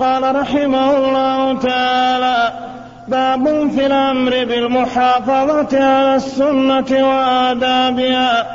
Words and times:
قال 0.00 0.36
رحمه 0.36 0.96
الله 0.96 1.58
تعالى 1.58 2.52
باب 3.08 3.70
في 3.70 3.86
الأمر 3.86 4.30
بالمحافظة 4.30 5.84
على 5.84 6.14
السنة 6.14 7.08
وآدابها. 7.08 8.46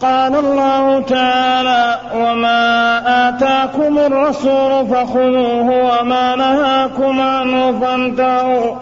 قال 0.00 0.36
الله 0.36 1.00
تعالى 1.00 1.98
وما 2.14 3.02
اتاكم 3.28 3.98
الرسول 3.98 4.86
فخذوه 4.86 6.00
وما 6.00 6.36
نهاكم 6.36 7.20
عنه 7.20 7.80
فانتهوا. 7.80 8.76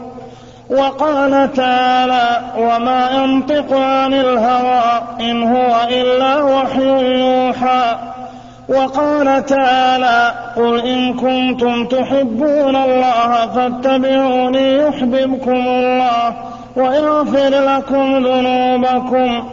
وقال 0.71 1.53
تعالى 1.53 2.41
وما 2.59 3.11
ينطق 3.11 3.79
عن 3.79 4.15
الهوى 4.15 5.03
ان 5.21 5.43
هو 5.43 5.89
الا 5.91 6.43
وحي 6.43 7.21
يوحى. 7.21 8.14
وقال 8.69 9.47
تعالى 9.47 10.35
قل 10.57 10.81
إن 10.81 11.15
كنتم 11.15 11.89
تحبون 11.89 12.77
الله 12.77 13.47
فاتبعوني 13.47 14.77
يحببكم 14.77 15.51
الله 15.53 16.37
ويغفر 16.77 17.49
لكم 17.49 18.27
ذنوبكم. 18.27 19.51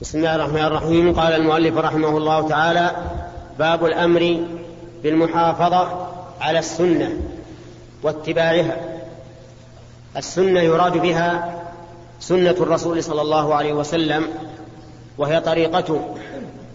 بسم 0.00 0.18
الله 0.18 0.34
الرحمن 0.34 0.64
الرحيم. 0.64 1.20
قال 1.20 1.32
المؤلف 1.32 1.76
رحمه 1.76 2.08
الله 2.08 2.48
تعالى 2.48 2.90
باب 3.58 3.84
الأمر 3.84 4.40
بالمحافظة 5.02 6.06
على 6.40 6.58
السنة 6.58 7.10
واتباعها. 8.02 8.76
السنة 10.16 10.60
يراد 10.60 10.98
بها 10.98 11.54
سنة 12.20 12.50
الرسول 12.50 13.04
صلى 13.04 13.22
الله 13.22 13.54
عليه 13.54 13.72
وسلم 13.72 14.28
وهي 15.18 15.40
طريقته 15.40 16.14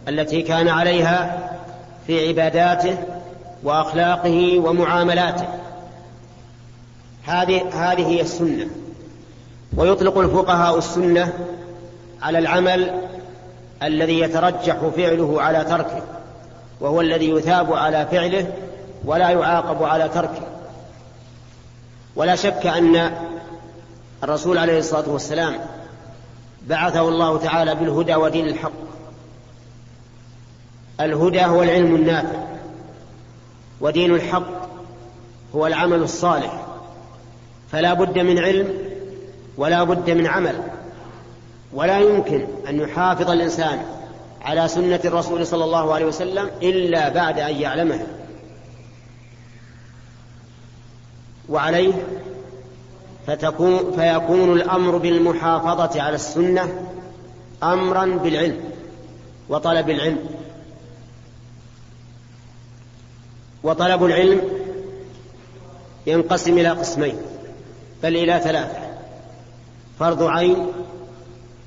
التي 0.08 0.42
كان 0.42 0.68
عليها 0.68 1.50
في 2.08 2.28
عباداته 2.28 2.98
وأخلاقه 3.64 4.60
ومعاملاته. 4.60 5.48
هذه 7.26 7.62
هذه 7.74 8.08
هي 8.08 8.22
السنة. 8.22 8.68
ويطلق 9.78 10.18
الفقهاء 10.18 10.78
السنة 10.78 11.34
على 12.22 12.40
العمل 12.40 13.02
الذي 13.84 14.20
يترجح 14.20 14.76
فعله 14.76 15.42
على 15.42 15.64
تركه 15.64 16.02
وهو 16.80 17.02
الذي 17.02 17.30
يثاب 17.30 17.74
على 17.74 18.08
فعله 18.12 18.54
ولا 19.06 19.30
يعاقب 19.30 19.84
على 19.84 20.10
تركه. 20.10 20.42
ولا 22.16 22.36
شك 22.36 22.66
أن 22.66 23.12
الرسول 24.26 24.58
عليه 24.58 24.80
الصلاة 24.80 25.10
والسلام 25.10 25.60
بعثه 26.68 27.10
الله 27.10 27.38
تعالى 27.38 27.76
بالهدى 27.76 28.16
ودين 28.16 28.48
الحق. 28.48 28.72
الهدى 31.00 31.46
هو 31.46 31.64
العلم 31.64 31.96
النافع 31.96 32.44
ودين 33.82 34.16
الحق 34.16 34.70
هو 35.56 35.68
العمل 35.68 36.04
الصالح. 36.04 36.66
فلا 37.72 37.94
بد 37.94 38.20
من 38.20 38.40
علم 38.40 38.74
ولا 39.58 39.84
بد 39.84 40.10
من 40.10 40.28
عمل. 40.28 40.56
ولا 41.74 42.00
يمكن 42.00 42.48
أن 42.70 42.80
يحافظ 42.80 43.30
الإنسان 43.30 43.86
على 44.42 44.68
سنة 44.68 45.00
الرسول 45.06 45.48
صلى 45.48 45.64
الله 45.64 45.94
عليه 45.94 46.06
وسلم 46.06 46.50
إلا 46.62 47.10
بعد 47.10 47.40
أن 47.40 47.56
يعلمها. 47.56 48.08
وعليه 51.50 51.94
فتكون 53.28 53.92
فيكون 53.96 54.52
الأمر 54.54 54.98
بالمحافظة 54.98 56.02
على 56.02 56.16
السنة 56.16 56.88
امرا 57.64 58.06
بالعلم 58.06 58.60
وطلب 59.50 59.90
العلم. 59.90 60.20
وطلب 63.64 64.06
العلم 64.06 64.42
ينقسم 66.08 66.58
إلى 66.58 66.70
قسمين 66.70 67.18
بل 68.04 68.16
إلى 68.16 68.40
ثلاثة 68.40 68.80
فرض 70.00 70.24
عين 70.24 70.68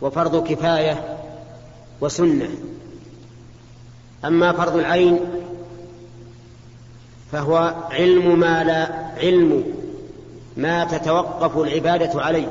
وفرض 0.00 0.48
كفاية 0.48 1.18
وسنة. 2.00 2.48
أما 4.24 4.52
فرض 4.52 4.76
العين 4.76 5.20
فهو 7.32 7.74
علم 7.90 8.38
ما 8.40 8.64
لا 8.64 9.08
علم 9.16 9.77
ما 10.58 10.84
تتوقف 10.84 11.58
العبادة 11.58 12.22
عليه. 12.22 12.48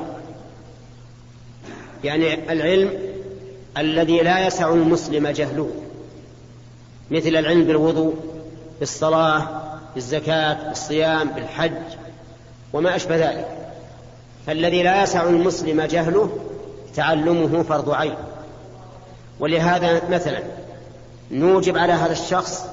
يعني 2.04 2.52
العلم 2.52 2.92
الذي 3.78 4.20
لا 4.20 4.46
يسع 4.46 4.72
المسلم 4.72 5.28
جهله 5.28 5.70
مثل 7.10 7.28
العلم 7.28 7.64
بالوضوء 7.64 8.14
بالصلاة 8.80 9.46
بالزكاة 9.94 10.68
بالصيام 10.68 11.28
بالحج 11.28 11.72
وما 12.72 12.96
أشبه 12.96 13.16
ذلك. 13.16 13.48
فالذي 14.46 14.82
لا 14.82 15.02
يسع 15.02 15.22
المسلم 15.22 15.82
جهله 15.82 16.38
تعلمه 16.94 17.62
فرض 17.62 17.90
عين. 17.90 18.14
ولهذا 19.40 20.08
مثلا 20.10 20.42
نوجب 21.30 21.78
على 21.78 21.92
هذا 21.92 22.12
الشخص 22.12 22.64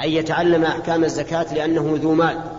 أن 0.00 0.08
يتعلم 0.08 0.64
أحكام 0.64 1.04
الزكاة 1.04 1.54
لأنه 1.54 1.98
ذو 2.02 2.14
مال. 2.14 2.53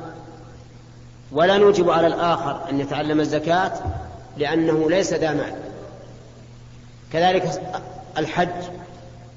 ولا 1.36 1.58
نوجب 1.58 1.90
على 1.90 2.08
الآخر 2.08 2.60
أن 2.70 2.80
يتعلم 2.80 3.20
الزكاة 3.20 3.72
لأنه 4.38 4.90
ليس 4.90 5.14
ذا 5.14 5.32
مال. 5.34 5.56
كذلك 7.14 7.62
الحج 8.18 8.64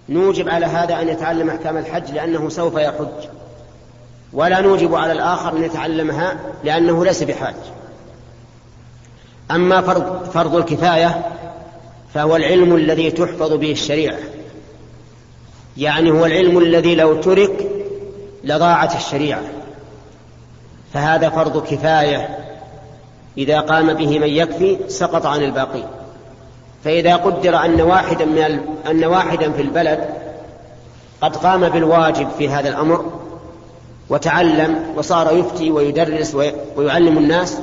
نوجب 0.09 0.49
على 0.49 0.67
هذا 0.67 1.01
أن 1.01 1.09
يتعلم 1.09 1.51
أحكام 1.51 1.77
الحج 1.77 2.11
لأنه 2.11 2.49
سوف 2.49 2.75
يحج. 2.75 3.29
ولا 4.33 4.61
نوجب 4.61 4.95
على 4.95 5.13
الآخر 5.13 5.57
أن 5.57 5.65
يتعلمها 5.65 6.37
لأنه 6.65 7.05
ليس 7.05 7.23
بحاج. 7.23 7.55
أما 9.51 9.81
فرض, 9.81 10.25
فرض 10.25 10.55
الكفاية 10.55 11.27
فهو 12.15 12.37
العلم 12.37 12.77
الذي 12.77 13.11
تحفظ 13.11 13.53
به 13.53 13.73
الشريعة. 13.73 14.19
يعني 15.77 16.11
هو 16.11 16.27
العلم 16.27 16.59
الذي 16.59 16.95
لو 16.95 17.21
ترك 17.21 17.71
لضاعت 18.45 18.97
الشريعة. 18.97 19.43
فهذا 20.93 21.29
فرض 21.29 21.67
كفاية. 21.67 22.39
إذا 23.39 23.61
قام 23.61 23.95
به 23.95 24.19
من 24.19 24.29
يكفي 24.29 24.79
سقط 24.89 25.27
عن 25.27 25.43
الباقي. 25.43 25.83
فإذا 26.85 27.17
قدر 27.17 27.57
أن 27.65 27.81
واحدا 27.81 28.25
من 28.25 28.39
ال... 28.39 28.61
أن 28.91 29.05
واحدا 29.05 29.53
في 29.53 29.63
البلد 29.63 30.09
قد 31.21 31.37
قام 31.37 31.69
بالواجب 31.69 32.29
في 32.39 32.49
هذا 32.49 32.69
الأمر 32.69 33.05
وتعلم 34.09 34.95
وصار 34.97 35.37
يفتي 35.37 35.71
ويدرس 35.71 36.35
ويعلم 36.77 37.19
الناس 37.19 37.59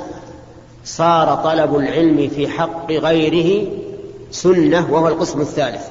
صار 0.84 1.34
طلب 1.34 1.76
العلم 1.76 2.28
في 2.28 2.48
حق 2.48 2.92
غيره 2.92 3.68
سنة 4.30 4.92
وهو 4.92 5.08
القسم 5.08 5.40
الثالث. 5.40 5.86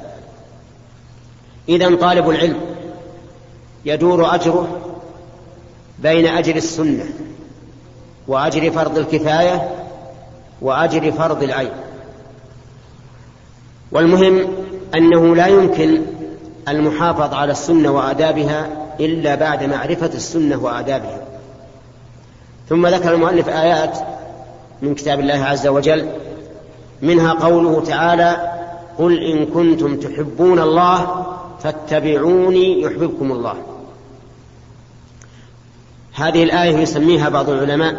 إذا 1.70 1.96
طالب 1.96 2.30
العلم 2.30 2.60
يدور 3.86 4.36
أجره 4.36 4.68
بين 6.00 6.28
أجر 6.28 6.56
السنة 6.56 7.06
وأجر 8.28 8.72
فرض 8.72 8.98
الكفاية 8.98 9.70
وأجر 10.62 11.12
فرض 11.12 11.44
العين. 11.44 11.72
والمهم 13.92 14.48
أنه 14.96 15.36
لا 15.36 15.48
يمكن 15.48 16.02
المحافظ 16.68 17.34
على 17.34 17.52
السنة 17.52 17.92
وآدابها 17.92 18.68
إلا 19.00 19.36
بعد 19.36 19.64
معرفة 19.64 20.12
السنة 20.14 20.64
وآدابها. 20.64 21.22
ثم 22.70 22.88
ذكر 22.88 23.14
المؤلف 23.14 23.50
آيات 23.50 23.98
من 24.82 24.96
كتاب 24.96 25.20
الله 25.20 25.46
عز 25.46 25.68
وجل 25.68 26.10
منها 27.02 27.34
قوله 27.34 27.84
تعالى 27.88 28.52
قل 28.98 29.24
إن 29.24 29.46
كنتم 29.46 29.98
تحبون 29.98 30.60
الله 30.60 31.26
فاتبعوني 31.64 32.82
يحببكم 32.82 33.32
الله. 33.32 33.56
هذه 36.16 36.44
الآية 36.44 36.78
يسميها 36.78 37.30
بعض 37.30 37.50
العلماء 37.50 37.96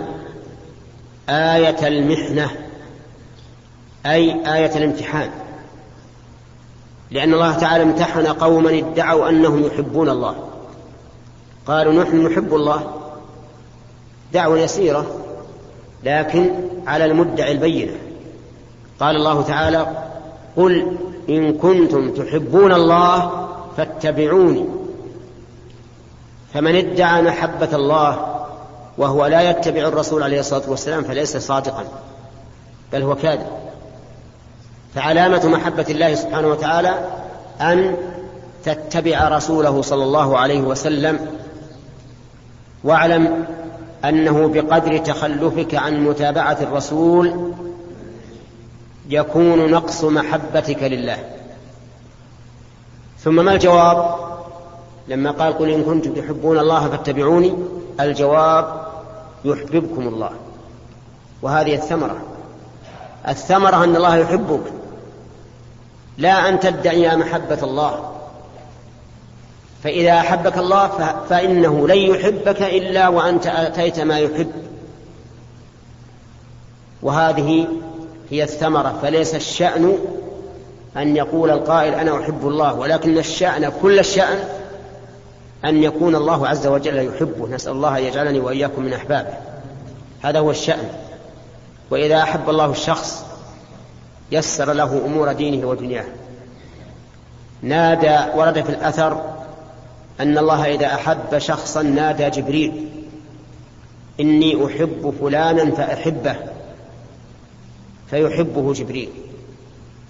آية 1.28 1.88
المحنة 1.88 2.50
أي 4.06 4.54
آية 4.54 4.76
الامتحان. 4.76 5.30
لأن 7.10 7.34
الله 7.34 7.52
تعالى 7.52 7.82
امتحن 7.82 8.26
قوما 8.26 8.78
ادعوا 8.78 9.28
أنهم 9.28 9.64
يحبون 9.64 10.08
الله. 10.08 10.34
قالوا 11.66 12.02
نحن 12.02 12.26
نحب 12.26 12.54
الله 12.54 12.94
دعوة 14.32 14.58
يسيرة 14.58 15.06
لكن 16.04 16.50
على 16.86 17.04
المدعي 17.04 17.52
البينة. 17.52 17.92
قال 19.00 19.16
الله 19.16 19.42
تعالى 19.42 19.86
قل 20.56 20.96
إن 21.28 21.52
كنتم 21.58 22.10
تحبون 22.10 22.72
الله 22.72 23.48
فاتبعوني. 23.76 24.64
فمن 26.56 26.76
ادعى 26.76 27.22
محبة 27.22 27.68
الله 27.72 28.44
وهو 28.98 29.26
لا 29.26 29.50
يتبع 29.50 29.80
الرسول 29.80 30.22
عليه 30.22 30.40
الصلاة 30.40 30.70
والسلام 30.70 31.04
فليس 31.04 31.36
صادقا 31.36 31.84
بل 32.92 33.02
هو 33.02 33.14
كاذب. 33.14 33.46
فعلامة 34.94 35.46
محبة 35.48 35.86
الله 35.88 36.14
سبحانه 36.14 36.48
وتعالى 36.48 36.94
أن 37.60 37.96
تتبع 38.64 39.28
رسوله 39.28 39.82
صلى 39.82 40.04
الله 40.04 40.38
عليه 40.38 40.60
وسلم 40.60 41.26
واعلم 42.84 43.46
أنه 44.04 44.48
بقدر 44.48 44.98
تخلفك 44.98 45.74
عن 45.74 46.04
متابعة 46.04 46.58
الرسول 46.62 47.52
يكون 49.08 49.70
نقص 49.70 50.04
محبتك 50.04 50.82
لله. 50.82 51.18
ثم 53.18 53.44
ما 53.44 53.52
الجواب؟ 53.52 54.26
لما 55.08 55.30
قال 55.30 55.58
قل 55.58 55.70
إن 55.70 55.84
كنتم 55.84 56.14
تحبون 56.14 56.58
الله 56.58 56.88
فاتبعوني 56.88 57.54
الجواب 58.00 58.86
يحببكم 59.44 60.08
الله. 60.08 60.30
وهذه 61.42 61.74
الثمرة. 61.74 62.16
الثمرة 63.28 63.84
أن 63.84 63.96
الله 63.96 64.16
يحبك. 64.16 64.72
لا 66.18 66.48
أن 66.48 66.60
تدعي 66.60 67.16
محبة 67.16 67.58
الله. 67.62 68.12
فإذا 69.84 70.12
أحبك 70.12 70.58
الله 70.58 70.88
فإنه 71.28 71.88
لن 71.88 71.98
يحبك 71.98 72.62
إلا 72.62 73.08
وأنت 73.08 73.46
أتيت 73.46 74.00
ما 74.00 74.18
يحب. 74.18 74.52
وهذه 77.02 77.68
هي 78.30 78.42
الثمرة. 78.42 78.98
فليس 79.02 79.34
الشأن 79.34 79.98
أن 80.96 81.16
يقول 81.16 81.50
القائل 81.50 81.94
أنا 81.94 82.20
أحب 82.20 82.48
الله 82.48 82.74
ولكن 82.74 83.18
الشأن 83.18 83.72
كل 83.82 83.98
الشأن 83.98 84.38
أن 85.66 85.82
يكون 85.82 86.16
الله 86.16 86.48
عز 86.48 86.66
وجل 86.66 86.96
يحبه. 86.96 87.48
نسأل 87.48 87.72
الله 87.72 87.98
أن 87.98 88.02
يجعلني 88.02 88.40
وإياكم 88.40 88.82
من 88.82 88.92
أحبابه. 88.92 89.34
هذا 90.22 90.38
هو 90.38 90.50
الشأن. 90.50 90.88
وإذا 91.90 92.22
أحب 92.22 92.50
الله 92.50 92.70
الشخص 92.70 93.24
يسر 94.32 94.72
له 94.72 95.02
أمور 95.06 95.32
دينه 95.32 95.68
ودنياه. 95.68 96.04
نادى 97.62 98.18
ورد 98.36 98.62
في 98.62 98.70
الأثر 98.70 99.20
أن 100.20 100.38
الله 100.38 100.74
إذا 100.74 100.86
أحب 100.86 101.38
شخصا 101.38 101.82
نادى 101.82 102.30
جبريل 102.30 102.88
إني 104.20 104.66
أحب 104.66 105.14
فلانا 105.20 105.70
فأحبه 105.70 106.36
فيحبه 108.10 108.72
جبريل. 108.72 109.08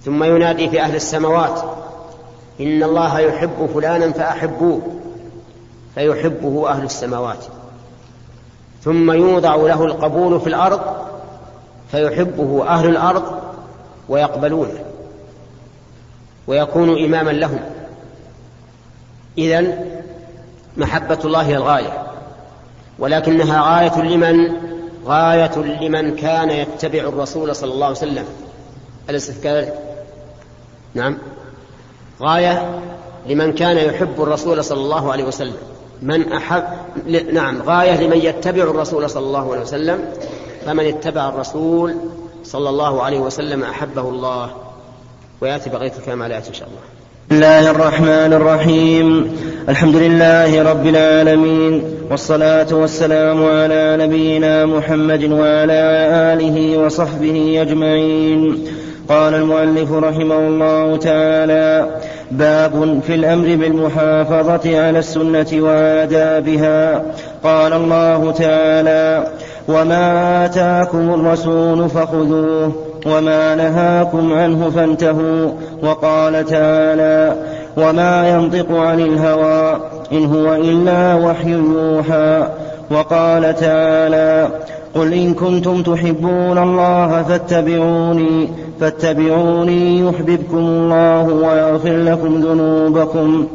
ثم 0.05 0.25
ينادي 0.25 0.71
في 0.71 0.81
أهل 0.81 0.95
السماوات 0.95 1.63
إن 2.61 2.83
الله 2.83 3.21
يحب 3.21 3.71
فلانا 3.75 4.13
فأحبوه. 4.13 4.83
فيحبه 5.97 6.71
أهل 6.71 6.85
السماوات. 6.85 7.45
ثم 8.83 9.11
يوضع 9.11 9.55
له 9.57 9.85
القبول 9.85 10.41
في 10.41 10.47
الأرض 10.47 10.81
فيحبه 11.91 12.69
أهل 12.69 12.89
الأرض 12.89 13.41
ويقبلونه 14.09 14.85
ويكون 16.47 17.05
إماما 17.05 17.31
لهم. 17.31 17.61
إذن 19.39 19.91
محبة 20.77 21.19
الله 21.25 21.55
الغاية 21.55 22.07
ولكنها 22.99 23.77
غاية 23.77 24.03
لمن؟ 24.03 24.53
غاية 25.07 25.59
لمن 25.59 26.17
كان 26.17 26.51
يتبع 26.51 26.99
الرسول 26.99 27.57
صلى 27.57 27.73
الله 27.73 27.87
عليه 27.87 27.97
وسلم. 27.97 28.25
أليس 29.11 29.41
كذلك؟ 29.41 29.79
نعم. 30.95 31.19
غاية 32.23 32.81
لمن 33.27 33.53
كان 33.53 33.77
يحب 33.77 34.23
الرسول 34.23 34.65
صلى 34.65 34.81
الله 34.81 35.13
عليه 35.13 35.25
وسلم. 35.25 35.76
من 36.03 36.33
أحب 36.33 36.63
نعم 37.33 37.63
غاية 37.63 38.01
لمن 38.01 38.17
يتبع 38.17 38.63
الرسول 38.63 39.11
صلى 39.11 39.27
الله 39.27 39.53
عليه 39.53 39.63
وسلم 39.63 39.99
فمن 40.67 40.85
اتبع 40.85 41.29
الرسول 41.29 41.95
صلى 42.45 42.69
الله 42.69 43.03
عليه 43.03 43.21
وسلم 43.21 43.63
أحبه 43.63 44.09
الله. 44.09 44.51
ويأتي 45.41 45.71
بقية 45.71 45.93
الكلام 45.99 46.23
على 46.23 46.37
إن 46.37 46.43
شاء 46.53 46.69
الله. 46.69 46.81
بسم 47.31 47.37
الله 47.37 47.71
الرحمن 47.71 48.33
الرحيم. 48.33 49.37
الحمد 49.69 49.97
لله 49.97 50.71
رب 50.71 50.87
العالمين 50.87 51.85
والصلاة 52.11 52.75
والسلام 52.75 53.45
على 53.45 53.97
نبينا 54.01 54.67
محمد 54.67 55.25
وعلى 55.25 55.81
آله 56.33 56.79
وصحبه 56.79 57.63
أجمعين. 57.63 58.67
قال 59.09 59.35
المؤلف 59.35 59.93
رحمه 59.93 60.39
الله 60.39 60.97
تعالى 60.97 61.87
باب 62.31 63.01
في 63.07 63.15
الأمر 63.15 63.45
بالمحافظة 63.45 64.87
على 64.87 64.99
السنة 64.99 65.47
وآدابها. 65.53 67.03
قال 67.45 67.73
الله 67.73 68.33
تعالى 68.33 69.27
وما 69.69 70.45
آتاكم 70.45 71.15
الرسول 71.15 71.89
فخذوه 71.89 72.73
وما 73.07 73.55
نهاكم 73.55 74.33
عنه 74.33 74.71
فانتهوا. 74.71 75.51
وقال 75.83 76.47
تعالى 76.47 77.37
وما 77.77 78.29
ينطق 78.29 78.73
عن 78.73 79.01
الهوى 79.01 79.81
إن 80.13 80.27
هو 80.27 80.55
إلا 80.55 81.15
وحي 81.15 81.51
يوحى. 81.51 82.49
وقال 82.91 83.55
تعالى 83.57 84.49
قل 84.95 85.13
إن 85.13 85.35
كنتم 85.35 85.83
تحبون 85.83 86.59
الله 86.59 87.23
فاتبعوني 87.23 88.49
فاتبعوني 88.81 90.01
يحببكم 90.01 90.59
الله 90.59 91.23
ويغفر 91.23 91.97
لكم 91.97 92.41
ذنوبكم. 92.41 93.47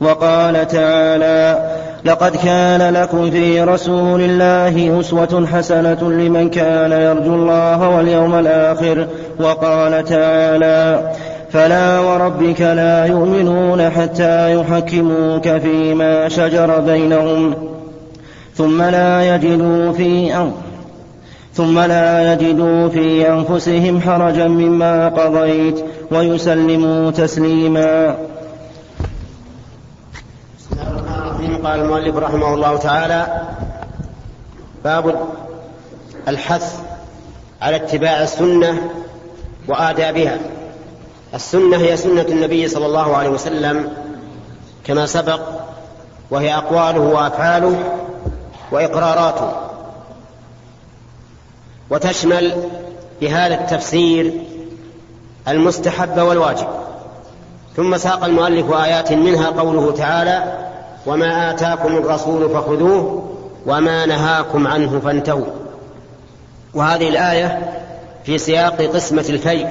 وقال 0.00 0.68
تعالى 0.68 1.70
لقد 2.04 2.36
كان 2.36 2.94
لكم 2.94 3.30
في 3.30 3.62
رسول 3.62 4.20
الله 4.20 5.00
أسوة 5.00 5.46
حسنة 5.46 6.10
لمن 6.10 6.50
كان 6.50 6.92
يرجو 6.92 7.34
الله 7.34 7.88
واليوم 7.88 8.34
الآخر. 8.34 9.06
وقال 9.40 10.04
تعالى 10.04 11.12
فلا 11.52 12.00
وربك 12.00 12.60
لا 12.60 13.04
يؤمنون 13.06 13.90
حتى 13.90 14.54
يحكموك 14.54 15.48
فيما 15.48 16.28
شجر 16.28 16.80
بينهم 16.80 17.54
ثم 18.54 18.82
لا 18.82 19.34
يجدوا 19.34 19.92
في 19.92 20.34
أن 20.36 20.52
ثم 21.56 21.78
لا 21.78 22.32
يجدوا 22.32 22.88
في 22.88 23.28
أنفسهم 23.28 24.00
حرجا 24.00 24.48
مما 24.48 25.08
قضيت 25.08 25.84
ويسلموا 26.10 27.10
تسليما. 27.10 28.16
قال 31.64 31.80
المؤلف 31.80 32.16
رحمه 32.16 32.54
الله 32.54 32.76
تعالى 32.76 33.42
باب 34.84 35.14
الحث 36.28 36.80
على 37.62 37.76
اتباع 37.76 38.22
السنة 38.22 38.90
وآدابها. 39.68 40.38
السنة 41.34 41.76
هي 41.76 41.96
سنة 41.96 42.22
النبي 42.28 42.68
صلى 42.68 42.86
الله 42.86 43.16
عليه 43.16 43.28
وسلم 43.28 43.92
كما 44.84 45.06
سبق 45.06 45.40
وهي 46.30 46.54
أقواله 46.54 47.00
وأفعاله 47.00 47.78
وإقراراته. 48.72 49.65
وتشمل 51.90 52.54
بهذا 53.20 53.54
التفسير 53.54 54.32
المستحب 55.48 56.18
والواجب. 56.18 56.66
ثم 57.76 57.96
ساق 57.96 58.24
المؤلف 58.24 58.72
آيات 58.72 59.12
منها 59.12 59.50
قوله 59.50 59.92
تعالى 59.92 60.58
وما 61.06 61.50
آتاكم 61.50 61.96
الرسول 61.96 62.50
فخذوه 62.50 63.28
وما 63.66 64.06
نهاكم 64.06 64.66
عنه 64.66 65.00
فانتهوا. 65.00 65.46
وهذه 66.74 67.08
الآية 67.08 67.72
في 68.24 68.38
سياق 68.38 68.82
قسمة 68.82 69.24
الفيء 69.28 69.68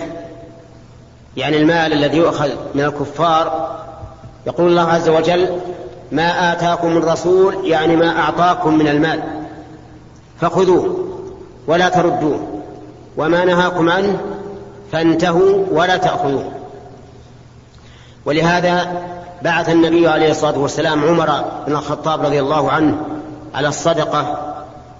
يعني 1.37 1.57
المال 1.57 1.93
الذي 1.93 2.17
يؤخذ 2.17 2.49
من 2.75 2.83
الكفار. 2.83 3.75
يقول 4.47 4.67
الله 4.67 4.81
عز 4.81 5.09
وجل 5.09 5.59
ما 6.11 6.53
آتاكم 6.53 6.97
الرسول 6.97 7.67
يعني 7.67 7.95
ما 7.95 8.19
أعطاكم 8.19 8.77
من 8.77 8.87
المال 8.87 9.23
فخذوه. 10.41 11.04
ولا 11.67 11.89
تردوه. 11.89 12.61
وما 13.17 13.45
نهاكم 13.45 13.89
عنه 13.89 14.19
فانتهوا 14.91 15.65
ولا 15.71 15.97
تأخذوه. 15.97 16.51
ولهذا 18.25 19.01
بعث 19.41 19.69
النبي 19.69 20.07
عليه 20.07 20.31
الصلاة 20.31 20.57
والسلام 20.57 21.03
عمر 21.03 21.43
بن 21.67 21.73
الخطاب 21.73 22.25
رضي 22.25 22.39
الله 22.39 22.71
عنه 22.71 22.97
على 23.55 23.67
الصدقة 23.67 24.37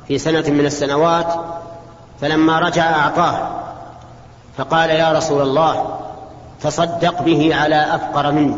في 0.07 0.17
سنة 0.17 0.43
من 0.49 0.65
السنوات 0.65 1.27
فلما 2.21 2.59
رجع 2.59 2.83
أعطاه 2.83 3.49
فقال 4.57 4.89
يا 4.89 5.11
رسول 5.11 5.41
الله 5.41 5.99
تصدق 6.61 7.21
به 7.21 7.55
على 7.55 7.95
أفقر 7.95 8.31
مني 8.31 8.57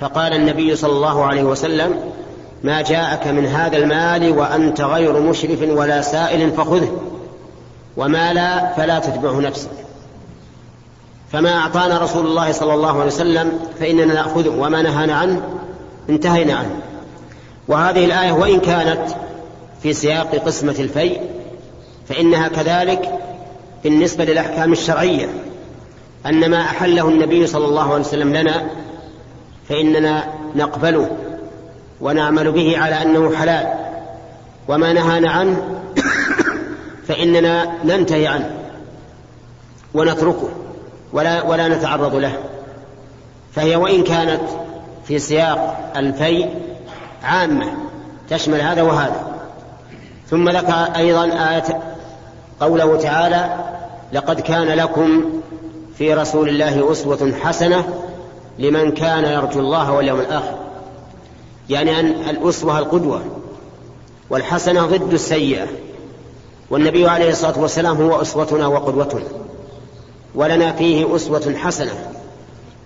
فقال 0.00 0.32
النبي 0.32 0.76
صلى 0.76 0.92
الله 0.92 1.24
عليه 1.24 1.42
وسلم 1.42 2.00
ما 2.62 2.82
جاءك 2.82 3.26
من 3.26 3.46
هذا 3.46 3.76
المال 3.76 4.38
وأنت 4.38 4.80
غير 4.80 5.20
مشرف 5.20 5.62
ولا 5.62 6.02
سائل 6.02 6.52
فخذه. 6.52 7.00
وما 7.96 8.32
لا 8.32 8.74
فلا 8.74 8.98
تتبعه 8.98 9.40
نفسك. 9.40 9.70
فما 11.32 11.56
أعطانا 11.56 11.98
رسول 11.98 12.26
الله 12.26 12.52
صلى 12.52 12.74
الله 12.74 12.92
عليه 12.92 13.06
وسلم 13.06 13.58
فإننا 13.80 14.14
نأخذه 14.14 14.48
وما 14.48 14.82
نهانا 14.82 15.14
عنه 15.14 15.42
انتهينا 16.08 16.54
عنه. 16.54 16.80
وهذه 17.68 18.04
الآية 18.04 18.32
وإن 18.32 18.60
كانت 18.60 19.10
في 19.82 19.92
سياق 19.92 20.34
قسمة 20.36 20.74
الفيء 20.78 21.20
فإنها 22.08 22.48
كذلك 22.48 23.12
بالنسبة 23.84 24.24
للأحكام 24.24 24.72
الشرعية. 24.72 25.28
أن 26.26 26.50
ما 26.50 26.60
أحله 26.60 27.08
النبي 27.08 27.46
صلى 27.46 27.64
الله 27.64 27.92
عليه 27.92 28.04
وسلم 28.04 28.36
لنا 28.36 28.66
فإننا 29.68 30.24
نقبله. 30.56 31.10
ونعمل 32.00 32.52
به 32.52 32.78
على 32.78 33.02
أنه 33.02 33.36
حلال. 33.36 33.66
وما 34.68 34.92
نهانا 34.92 35.30
عنه 35.30 35.80
فإننا 37.08 37.72
ننتهي 37.84 38.26
عنه 38.26 38.50
ونتركه 39.94 40.48
ولا 41.12 41.42
ولا 41.42 41.68
نتعرض 41.68 42.14
له. 42.14 42.32
فهي 43.54 43.76
وإن 43.76 44.02
كانت 44.02 44.42
في 45.04 45.18
سياق 45.18 45.92
الفيء 45.96 46.50
عامة 47.22 47.66
تشمل 48.30 48.60
هذا 48.60 48.82
وهذا. 48.82 49.38
ثم 50.30 50.48
ذكر 50.48 50.72
أيضا 50.96 51.24
آية 51.24 51.82
قوله 52.60 52.96
تعالى 52.96 53.56
لقد 54.12 54.40
كان 54.40 54.66
لكم 54.66 55.24
في 55.98 56.14
رسول 56.14 56.48
الله 56.48 56.92
أسوة 56.92 57.32
حسنة 57.42 57.84
لمن 58.58 58.92
كان 58.92 59.24
يرجو 59.24 59.60
الله 59.60 59.92
واليوم 59.92 60.20
الآخر. 60.20 60.67
يعني 61.68 62.00
أن 62.00 62.06
الأسوة 62.06 62.78
القدوة 62.78 63.22
والحسنة 64.30 64.86
ضد 64.86 65.12
السيئة. 65.12 65.66
والنبي 66.70 67.08
عليه 67.08 67.30
الصلاة 67.30 67.58
والسلام 67.58 67.96
هو 67.96 68.22
أسوتنا 68.22 68.66
وقدوتنا 68.66 69.22
ولنا 70.34 70.72
فيه 70.72 71.16
أسوة 71.16 71.54
حسنة. 71.56 72.12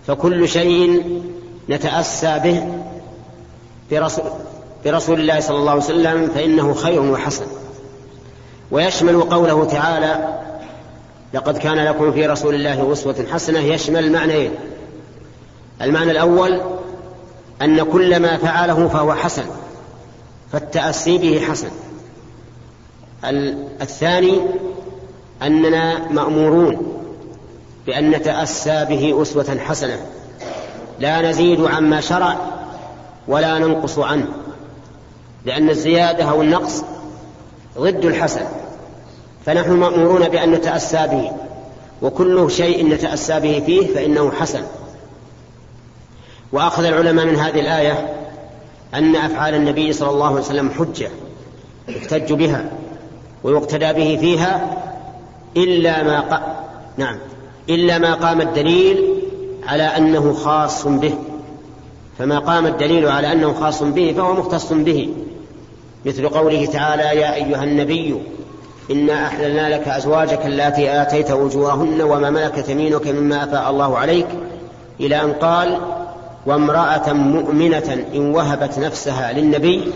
فكل 0.07 0.49
شيء 0.49 1.03
نتأسى 1.69 2.41
به 2.45 2.83
برسول, 3.91 4.25
برسول 4.85 5.21
الله 5.21 5.41
صلى 5.41 5.57
الله 5.57 5.71
عليه 5.71 5.83
وسلم 5.83 6.31
فإنه 6.35 6.75
خير 6.75 7.03
وحسن. 7.03 7.47
ويشمل 8.71 9.21
قوله 9.23 9.65
تعالى 9.65 10.39
لقد 11.35 11.59
كان 11.59 11.85
لكم 11.85 12.13
في 12.13 12.27
رسول 12.27 12.55
الله 12.55 12.93
أسوة 12.93 13.27
حسنة. 13.33 13.59
يشمل 13.59 14.13
معنيين. 14.13 14.51
المعنى 15.83 16.11
الأول 16.11 16.61
أن 17.63 17.83
كل 17.83 18.21
ما 18.21 18.37
فعله 18.37 18.89
فهو 18.89 19.15
حسن 19.15 19.45
فالتأسي 20.53 21.19
به 21.19 21.41
حسن. 21.41 21.69
الثاني 23.81 24.41
أننا 25.43 26.09
مأمورون 26.13 27.03
بأن 27.87 28.11
نتأسى 28.11 28.87
به 28.89 29.23
أسوة 29.23 29.59
حسنة. 29.59 29.99
لا 30.99 31.31
نزيد 31.31 31.65
عما 31.65 32.01
شرع 32.01 32.37
ولا 33.29 33.59
ننقص 33.59 33.99
عنه 33.99 34.27
لأن 35.45 35.71
الزيادة 35.71 36.25
أو 36.25 36.43
النقص 36.43 36.83
ضد 37.79 38.05
الحسن. 38.05 38.45
فنحن 39.47 39.71
مأمورون 39.71 40.29
بأن 40.29 40.51
نتأسى 40.51 41.07
به 41.07 41.33
وكل 42.03 42.51
شيء 42.51 42.89
نتأسى 42.89 43.41
به 43.41 43.63
فيه 43.67 43.95
فإنه 43.95 44.31
حسن. 44.31 44.63
وأخذ 46.53 46.85
العلماء 46.85 47.25
من 47.27 47.37
هذه 47.37 47.61
الآية 47.61 48.17
أن 48.95 49.17
أفعال 49.17 49.55
النبي 49.55 49.93
صلى 49.93 50.11
الله 50.11 50.27
عليه 50.27 50.37
وسلم 50.37 50.71
حجة 50.71 51.11
يحتج 51.89 52.33
بها 52.33 52.65
ويقتدى 53.43 53.93
به 53.93 54.19
فيها 54.21 54.77
إلا 55.57 56.03
ما 56.03 56.21
ق... 56.21 56.41
نعم 56.97 57.19
إلا 57.71 57.99
ما 57.99 58.15
قام 58.15 58.41
الدليل 58.41 59.15
على 59.67 59.83
أنه 59.83 60.33
خاص 60.33 60.87
به. 60.87 61.15
فما 62.19 62.39
قام 62.39 62.67
الدليل 62.67 63.09
على 63.09 63.33
أنه 63.33 63.53
خاص 63.53 63.83
به 63.83 64.15
فهو 64.17 64.35
مختص 64.35 64.73
به. 64.73 65.09
مثل 66.05 66.29
قوله 66.29 66.67
تعالى 66.67 67.03
يا 67.03 67.35
أيها 67.35 67.65
النبي 67.65 68.17
إنا 68.91 69.27
أحللنا 69.27 69.75
لك 69.75 69.89
أزواجك 69.89 70.47
اللاتي 70.47 71.03
آتيت 71.03 71.31
أجورهن 71.31 72.03
وما 72.03 72.31
ملكت 72.31 72.69
يمينك 72.69 73.09
مما 73.09 73.45
أفاء 73.45 73.71
الله 73.71 73.99
عليك. 73.99 74.27
إلى 75.01 75.21
أن 75.23 75.33
قال 75.33 75.79
وامرأة 76.47 77.13
مؤمنة 77.13 78.07
إن 78.15 78.35
وهبت 78.35 78.79
نفسها 78.79 79.33
للنبي 79.33 79.93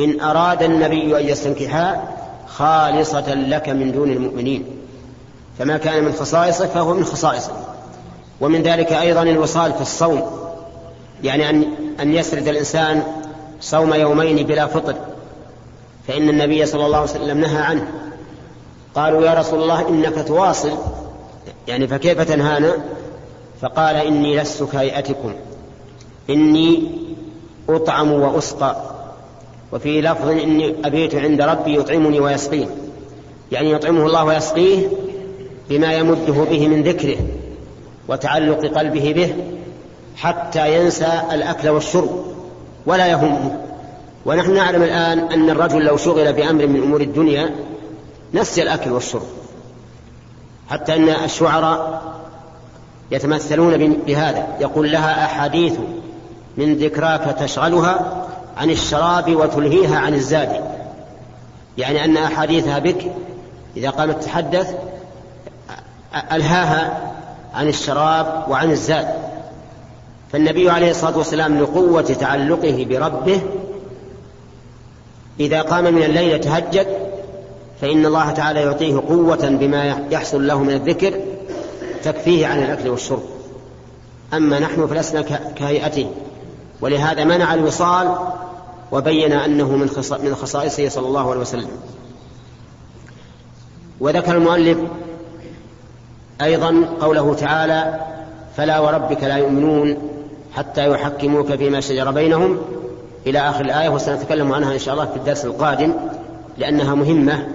إن 0.00 0.20
أراد 0.20 0.62
النبي 0.62 1.20
أن 1.20 1.28
يستنكحها 1.28 2.02
خالصة 2.46 3.34
لك 3.34 3.68
من 3.68 3.92
دون 3.92 4.10
المؤمنين. 4.10 4.64
فما 5.58 5.76
كان 5.76 6.04
من 6.04 6.12
خصائصه 6.12 6.66
فهو 6.66 6.94
من 6.94 7.04
خصائصه 7.04 7.52
ومن 8.40 8.62
ذلك 8.62 8.92
أيضا 8.92 9.22
الوصال 9.22 9.72
في 9.72 9.80
الصوم. 9.80 10.22
يعني 11.22 11.50
أن 11.50 11.64
أن 12.00 12.14
يسرد 12.14 12.48
الإنسان 12.48 13.02
صوم 13.60 13.94
يومين 13.94 14.46
بلا 14.46 14.66
فطر. 14.66 14.94
فإن 16.08 16.28
النبي 16.28 16.66
صلى 16.66 16.86
الله 16.86 16.98
عليه 16.98 17.10
وسلم 17.10 17.38
نهى 17.38 17.58
عنه. 17.58 17.88
قالوا 18.94 19.26
يا 19.26 19.34
رسول 19.34 19.62
الله 19.62 19.88
إنك 19.88 20.26
تواصل. 20.28 20.72
يعني 21.68 21.88
فكيف 21.88 22.20
تنهانا؟ 22.20 22.72
فقال 23.60 23.96
إني 23.96 24.36
لست 24.36 24.62
كهيئتكم. 24.62 25.34
إني 26.30 26.82
أطعم 27.68 28.12
وأسقى. 28.12 28.76
وفي 29.72 30.00
لفظ 30.00 30.28
إني 30.28 30.74
أبيت 30.84 31.14
عند 31.14 31.42
ربي 31.42 31.76
يطعمني 31.76 32.20
ويسقين 32.20 32.68
يعني 33.52 33.70
يطعمه 33.70 34.06
الله 34.06 34.24
ويسقيه 34.24 34.88
بما 35.70 35.92
يمده 35.92 36.32
به 36.32 36.68
من 36.68 36.82
ذكره 36.82 37.16
وتعلق 38.08 38.66
قلبه 38.66 39.12
به 39.12 39.34
حتى 40.16 40.76
ينسى 40.76 41.22
الأكل 41.32 41.68
والشرب 41.68 42.24
ولا 42.86 43.06
يهمه. 43.06 43.60
ونحن 44.26 44.54
نعلم 44.54 44.82
الآن 44.82 45.18
أن 45.18 45.50
الرجل 45.50 45.84
لو 45.84 45.96
شغل 45.96 46.32
بأمر 46.32 46.66
من 46.66 46.82
أمور 46.82 47.00
الدنيا 47.00 47.50
نسي 48.34 48.62
الأكل 48.62 48.92
والشرب. 48.92 49.26
حتى 50.68 50.94
أن 50.94 51.08
الشعراء 51.08 52.02
يتمثلون 53.10 53.94
بهذا. 54.06 54.56
يقول 54.60 54.92
لها 54.92 55.24
أحاديث 55.24 55.74
من 56.56 56.74
ذكراك 56.74 57.36
تشغلها 57.38 58.26
عن 58.56 58.70
الشراب 58.70 59.36
وتلهيها 59.36 59.98
عن 59.98 60.14
الزاد. 60.14 60.60
يعني 61.78 62.04
أن 62.04 62.16
أحاديثها 62.16 62.78
بك 62.78 63.12
إذا 63.76 63.90
قامت 63.90 64.22
تتحدث 64.22 64.74
ألهاها 66.32 67.12
عن 67.54 67.68
الشراب 67.68 68.44
وعن 68.48 68.70
الزاد. 68.70 69.08
فالنبي 70.32 70.70
عليه 70.70 70.90
الصلاة 70.90 71.18
والسلام 71.18 71.60
لقوة 71.60 72.02
تعلقه 72.02 72.86
بربه 72.90 73.40
إذا 75.40 75.62
قام 75.62 75.94
من 75.94 76.02
الليل 76.02 76.32
يتهجد 76.32 76.86
فإن 77.80 78.06
الله 78.06 78.30
تعالى 78.30 78.60
يعطيه 78.60 78.94
قوة 79.08 79.48
بما 79.48 79.98
يحصل 80.10 80.46
له 80.46 80.62
من 80.62 80.70
الذكر 80.70 81.14
تكفيه 82.02 82.46
عن 82.46 82.62
الأكل 82.62 82.88
والشرب. 82.88 83.22
أما 84.34 84.58
نحن 84.58 84.86
فلسنا 84.86 85.22
كهيئته 85.56 86.06
ولهذا 86.80 87.24
منع 87.24 87.54
الوصال 87.54 88.14
وبين 88.92 89.32
أنه 89.32 89.70
من 89.76 89.88
من 90.24 90.34
خصائصه 90.34 90.88
صلى 90.88 91.06
الله 91.06 91.30
عليه 91.30 91.40
وسلم. 91.40 91.68
وذكر 94.00 94.36
المؤلف 94.36 94.78
أيضا 96.42 96.84
قوله 97.00 97.34
تعالى 97.34 98.00
فلا 98.56 98.78
وربك 98.78 99.24
لا 99.24 99.36
يؤمنون 99.36 99.96
حتى 100.52 100.90
يحكموك 100.90 101.54
فيما 101.54 101.80
شجر 101.80 102.10
بينهم. 102.10 102.58
إلى 103.26 103.38
آخر 103.38 103.64
الآية 103.64 103.88
وسنتكلم 103.88 104.52
عنها 104.52 104.74
إن 104.74 104.78
شاء 104.78 104.94
الله 104.94 105.06
في 105.06 105.16
الدرس 105.16 105.44
القادم 105.44 105.92
لأنها 106.58 106.94
مهمة 106.94 107.46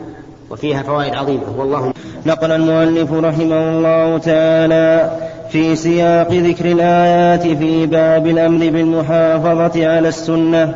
وفيها 0.49 0.83
فوائد 0.83 1.15
عظيمة. 1.15 1.43
والله 1.57 1.93
نقل 2.25 2.51
المؤلف 2.51 3.13
رحمه 3.13 3.69
الله 3.69 4.17
تعالى 4.17 5.11
في 5.51 5.75
سياق 5.75 6.31
ذكر 6.33 6.65
الآيات 6.65 7.41
في 7.41 7.85
باب 7.85 8.27
الأمر 8.27 8.69
بالمحافظة 8.69 9.87
على 9.87 10.07
السنة. 10.07 10.73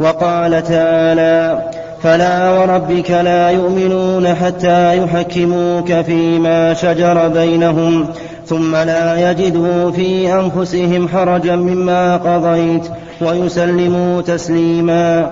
وقال 0.00 0.62
تعالى 0.64 1.70
فلا 2.02 2.50
وربك 2.50 3.10
لا 3.10 3.50
يؤمنون 3.50 4.34
حتى 4.34 4.98
يحكموك 4.98 5.92
فيما 5.92 6.74
شجر 6.74 7.28
بينهم 7.28 8.06
ثم 8.46 8.76
لا 8.76 9.30
يجدوا 9.30 9.90
في 9.90 10.32
أنفسهم 10.32 11.08
حرجا 11.08 11.56
مما 11.56 12.16
قضيت 12.16 12.90
ويسلموا 13.20 14.22
تسليما. 14.22 15.30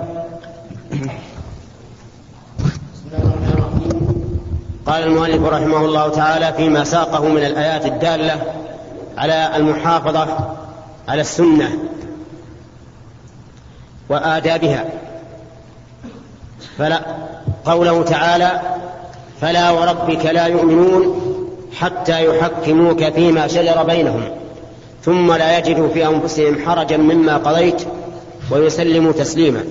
قال 4.86 5.02
المؤلف 5.02 5.44
رحمه 5.44 5.84
الله 5.84 6.08
تعالى 6.08 6.52
فيما 6.56 6.84
ساقه 6.84 7.28
من 7.28 7.44
الآيات 7.44 7.86
الدالة 7.86 8.34
على 9.18 9.56
المحافظة 9.56 10.28
على 11.08 11.20
السنة 11.20 11.70
وآدابها. 14.08 14.84
فلا 16.78 17.00
قوله 17.64 18.02
تعالى 18.02 18.60
فلا 19.40 19.70
وربك 19.70 20.26
لا 20.26 20.46
يؤمنون 20.46 21.20
حتى 21.78 22.24
يحكموك 22.24 23.04
فيما 23.04 23.46
شجر 23.46 23.82
بينهم 23.82 24.22
ثم 25.02 25.32
لا 25.32 25.58
يجدوا 25.58 25.88
في 25.88 26.06
أنفسهم 26.06 26.66
حرجا 26.66 26.96
مما 26.96 27.36
قضيت 27.36 27.82
ويسلموا 28.50 29.12
تسليما. 29.12 29.64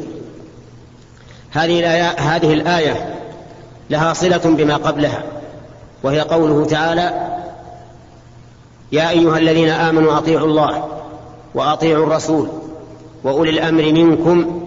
هذه 1.52 1.80
الآية, 1.80 2.10
هذه 2.10 2.54
الآية 2.54 3.16
لها 3.90 4.14
صلة 4.14 4.42
بما 4.46 4.76
قبلها 4.76 5.24
وهي 6.04 6.20
قوله 6.20 6.66
تعالى 6.66 7.37
يا 8.92 9.10
أيها 9.10 9.38
الذين 9.38 9.70
آمنوا 9.70 10.18
أطيعوا 10.18 10.48
الله 10.48 10.88
وأطيعوا 11.56 12.06
الرسول 12.06 12.48
وأولي 13.24 13.50
الأمر 13.50 13.84
منكم 13.84 14.62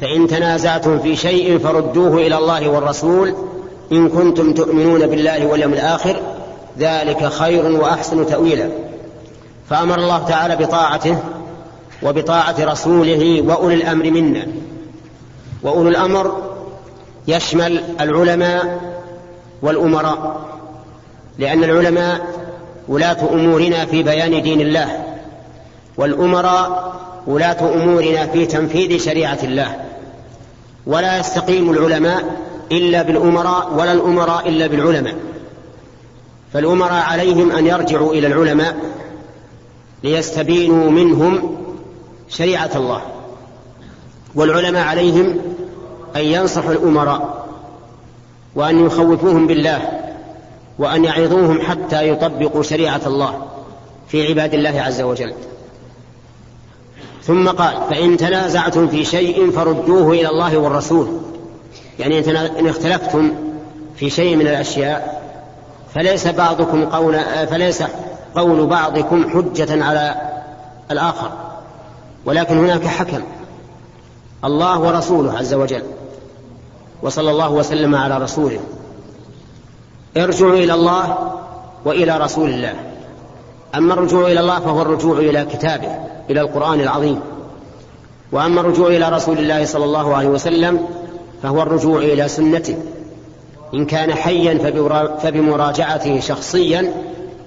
فإن 0.00 0.26
تنازعتم 0.26 0.98
في 0.98 1.16
شيء 1.16 1.58
فردوه 1.58 2.14
إلى 2.14 2.38
الله 2.38 2.68
والرسول 2.68 3.34
إن 3.92 4.08
كنتم 4.08 4.54
تؤمنون 4.54 5.06
بالله 5.06 5.46
واليوم 5.46 5.72
الآخر 5.72 6.16
ذلك 6.78 7.26
خير 7.26 7.80
وأحسن 7.80 8.26
تأويلا. 8.26 8.68
فأمر 9.70 9.98
الله 9.98 10.18
تعالى 10.18 10.56
بطاعته 10.56 11.18
وبطاعة 12.02 12.56
رسوله 12.60 13.42
وأولي 13.42 13.74
الأمر 13.74 14.10
منا. 14.10 14.46
وأولو 15.62 15.88
الأمر 15.88 16.36
يشمل 17.28 17.82
العلماء 18.00 18.80
والأمراء 19.62 20.40
لأن 21.38 21.64
العلماء 21.64 22.26
ولاة 22.88 23.32
أمورنا 23.32 23.86
في 23.86 24.02
بيان 24.02 24.42
دين 24.42 24.60
الله 24.60 25.04
والأمراء 25.96 26.92
ولاة 27.26 27.74
أمورنا 27.74 28.26
في 28.26 28.46
تنفيذ 28.46 28.98
شريعة 28.98 29.38
الله. 29.42 29.76
ولا 30.86 31.18
يستقيم 31.18 31.70
العلماء 31.70 32.24
إلا 32.72 33.02
بالأمراء 33.02 33.74
ولا 33.74 33.92
الأمراء 33.92 34.48
إلا 34.48 34.66
بالعلماء. 34.66 35.14
فالأمراء 36.52 37.02
عليهم 37.02 37.52
أن 37.52 37.66
يرجعوا 37.66 38.12
إلى 38.12 38.26
العلماء 38.26 38.76
ليستبينوا 40.04 40.90
منهم 40.90 41.56
شريعة 42.28 42.70
الله. 42.74 43.02
والعلماء 44.34 44.86
عليهم 44.86 45.38
أن 46.16 46.24
ينصحوا 46.24 46.72
الأمراء 46.72 47.46
وأن 48.54 48.86
يخوفوهم 48.86 49.46
بالله. 49.46 50.11
وأن 50.78 51.04
يعظوهم 51.04 51.60
حتى 51.60 52.08
يطبقوا 52.08 52.62
شريعة 52.62 53.00
الله 53.06 53.42
في 54.08 54.28
عباد 54.28 54.54
الله 54.54 54.82
عز 54.82 55.00
وجل. 55.00 55.34
ثم 57.22 57.48
قال 57.48 57.74
فإن 57.90 58.16
تنازعتم 58.16 58.88
في 58.88 59.04
شيء 59.04 59.50
فردوه 59.50 60.10
إلى 60.12 60.28
الله 60.28 60.58
والرسول. 60.58 61.20
يعني 61.98 62.18
إن 62.60 62.68
اختلفتم 62.68 63.32
في 63.96 64.10
شيء 64.10 64.36
من 64.36 64.46
الأشياء 64.46 65.22
فليس 65.94 66.28
بعضكم 66.28 66.84
قول 66.84 67.20
فليس 67.50 67.82
قول 68.34 68.66
بعضكم 68.66 69.30
حجة 69.30 69.84
على 69.84 70.14
الآخر. 70.90 71.30
ولكن 72.24 72.58
هناك 72.58 72.86
حكم. 72.86 73.22
الله 74.44 74.80
ورسوله 74.80 75.38
عز 75.38 75.54
وجل. 75.54 75.82
وصلى 77.02 77.30
الله 77.30 77.50
وسلم 77.50 77.94
على 77.94 78.18
رسوله. 78.18 78.60
ارجعوا 80.16 80.54
إلى 80.54 80.74
الله 80.74 81.32
وإلى 81.84 82.18
رسول 82.18 82.50
الله. 82.50 82.74
أما 83.74 83.94
الرجوع 83.94 84.26
إلى 84.26 84.40
الله 84.40 84.60
فهو 84.60 84.82
الرجوع 84.82 85.18
إلى 85.18 85.44
كتابه 85.44 85.88
إلى 86.30 86.40
القرآن 86.40 86.80
العظيم. 86.80 87.20
وأما 88.32 88.60
الرجوع 88.60 88.88
إلى 88.88 89.08
رسول 89.08 89.38
الله 89.38 89.64
صلى 89.64 89.84
الله 89.84 90.14
عليه 90.14 90.28
وسلم 90.28 90.86
فهو 91.42 91.62
الرجوع 91.62 91.98
إلى 91.98 92.28
سنته. 92.28 92.76
إن 93.74 93.86
كان 93.86 94.14
حيا 94.14 94.58
فبمراجعته 95.22 96.20
شخصيا 96.20 96.92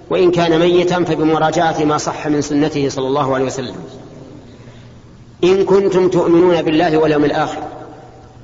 وإن 0.09 0.31
كان 0.31 0.59
ميتا 0.59 1.03
فبمراجعة 1.03 1.83
ما 1.83 1.97
صح 1.97 2.27
من 2.27 2.41
سنته 2.41 2.89
صلى 2.89 3.07
الله 3.07 3.35
عليه 3.35 3.45
وسلم. 3.45 3.75
إن 5.43 5.65
كنتم 5.65 6.09
تؤمنون 6.09 6.61
بالله 6.61 6.97
واليوم 6.97 7.25
الآخر 7.25 7.59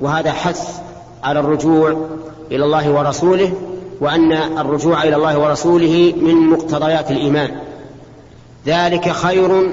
وهذا 0.01 0.31
حث 0.31 0.79
على 1.23 1.39
الرجوع 1.39 2.07
إلى 2.51 2.65
الله 2.65 2.91
ورسوله 2.91 3.53
وأن 4.01 4.31
الرجوع 4.33 5.03
إلى 5.03 5.15
الله 5.15 5.39
ورسوله 5.39 6.13
من 6.21 6.35
مقتضيات 6.35 7.11
الإيمان. 7.11 7.59
ذلك 8.65 9.11
خير 9.11 9.71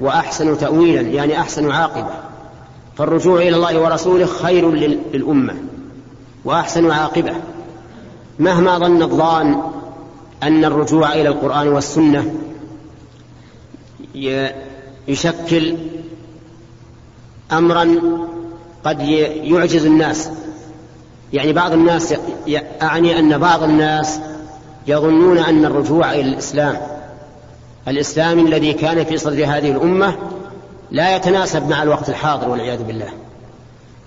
وأحسن 0.00 0.58
تأويلا 0.58 1.00
يعني 1.00 1.40
أحسن 1.40 1.70
عاقبة. 1.70 2.10
فالرجوع 2.98 3.40
إلى 3.40 3.56
الله 3.56 3.80
ورسوله 3.80 4.26
خير 4.26 4.70
للأمة 4.70 5.54
وأحسن 6.44 6.90
عاقبة. 6.90 7.32
مهما 8.38 8.78
ظن 8.78 9.02
الظان 9.02 9.62
أن 10.42 10.64
الرجوع 10.64 11.12
إلى 11.12 11.28
القرآن 11.28 11.68
والسنة 11.68 12.34
يشكل 15.08 15.76
أمرا 17.52 17.96
قد 18.84 19.00
يعجز 19.00 19.86
الناس. 19.86 20.30
يعني 21.36 21.52
بعض 21.52 21.72
الناس 21.72 22.14
أعني 22.82 23.18
أن 23.18 23.38
بعض 23.38 23.62
الناس 23.62 24.20
يظنون 24.86 25.38
أن 25.38 25.64
الرجوع 25.64 26.12
إلى 26.12 26.20
الإسلام 26.20 26.76
الإسلام 27.88 28.46
الذي 28.46 28.72
كان 28.72 29.04
في 29.04 29.18
صدر 29.18 29.44
هذه 29.44 29.70
الأمة 29.70 30.16
لا 30.90 31.16
يتناسب 31.16 31.70
مع 31.70 31.82
الوقت 31.82 32.08
الحاضر 32.08 32.48
والعياذ 32.48 32.82
بالله 32.82 33.08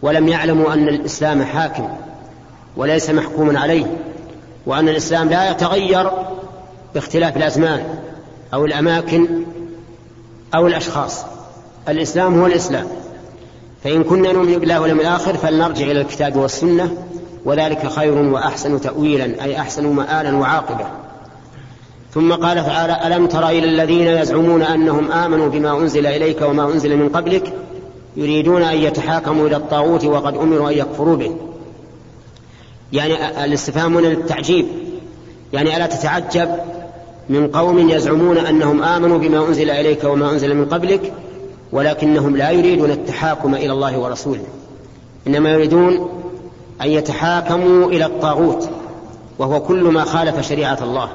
ولم 0.01 0.27
يعلموا 0.27 0.73
أن 0.73 0.87
الإسلام 0.87 1.43
حاكم 1.43 1.89
وليس 2.77 3.09
محكوما 3.09 3.59
عليه 3.59 3.85
وأن 4.65 4.89
الإسلام 4.89 5.29
لا 5.29 5.51
يتغير 5.51 6.11
باختلاف 6.93 7.37
الأزمان 7.37 7.83
أو 8.53 8.65
الأماكن 8.65 9.27
أو 10.55 10.67
الأشخاص 10.67 11.25
الإسلام 11.89 12.39
هو 12.39 12.45
الإسلام. 12.45 12.87
فإن 13.83 14.03
كنا 14.03 14.31
نؤمن 14.31 14.57
بالله 14.57 14.81
واليوم 14.81 14.99
الآخر 14.99 15.33
فلنرجع 15.33 15.85
إلى 15.85 16.01
الكتاب 16.01 16.35
والسنة 16.35 16.97
وذلك 17.45 17.87
خير 17.87 18.13
وأحسن 18.13 18.81
تأويلا 18.81 19.43
أي 19.43 19.59
أحسن 19.59 19.87
مآلا 19.87 20.37
وعاقبة. 20.37 20.85
ثم 22.13 22.33
قال 22.33 22.65
تعالى 22.65 23.07
ألم 23.07 23.27
تر 23.27 23.49
إلى 23.49 23.65
الذين 23.65 24.07
يزعمون 24.07 24.61
أنهم 24.61 25.11
آمنوا 25.11 25.47
بما 25.47 25.79
أنزل 25.79 26.05
إليك 26.05 26.41
وما 26.41 26.73
أنزل 26.73 26.97
من 26.97 27.09
قبلك؟ 27.09 27.53
يريدون 28.17 28.61
أن 28.61 28.77
يتحاكموا 28.77 29.47
إلى 29.47 29.55
الطاغوت 29.55 30.05
وقد 30.05 30.37
أمروا 30.37 30.69
أن 30.69 30.77
يكفروا 30.77 31.15
به. 31.15 31.35
يعني 32.93 33.43
الاستفهام 33.45 33.93
من 33.93 34.05
التعجيب 34.05 34.65
يعني 35.53 35.77
ألا 35.77 35.87
تتعجب 35.87 36.49
من 37.29 37.47
قوم 37.47 37.89
يزعمون 37.89 38.37
أنهم 38.37 38.83
آمنوا 38.83 39.17
بما 39.17 39.47
أنزل 39.47 39.69
إليك 39.69 40.03
وما 40.03 40.31
أنزل 40.31 40.55
من 40.55 40.65
قبلك؟ 40.65 41.13
ولكنهم 41.71 42.37
لا 42.37 42.49
يريدون 42.49 42.91
التحاكم 42.91 43.55
إلى 43.55 43.71
الله 43.71 43.99
ورسوله. 43.99 44.45
إنما 45.27 45.49
يريدون 45.49 46.09
أن 46.81 46.87
يتحاكموا 46.87 47.87
إلى 47.87 48.05
الطاغوت 48.05 48.69
وهو 49.39 49.59
كل 49.59 49.83
ما 49.83 50.03
خالف 50.03 50.47
شريعة 50.47 50.77
الله. 50.81 51.09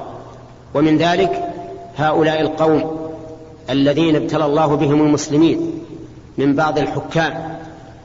ومن 0.73 0.97
ذلك 0.97 1.43
هؤلاء 1.97 2.41
القوم 2.41 3.09
الذين 3.69 4.15
ابتلى 4.15 4.45
الله 4.45 4.75
بهم 4.75 5.01
المسلمين 5.01 5.71
من 6.37 6.55
بعض 6.55 6.79
الحكام 6.79 7.59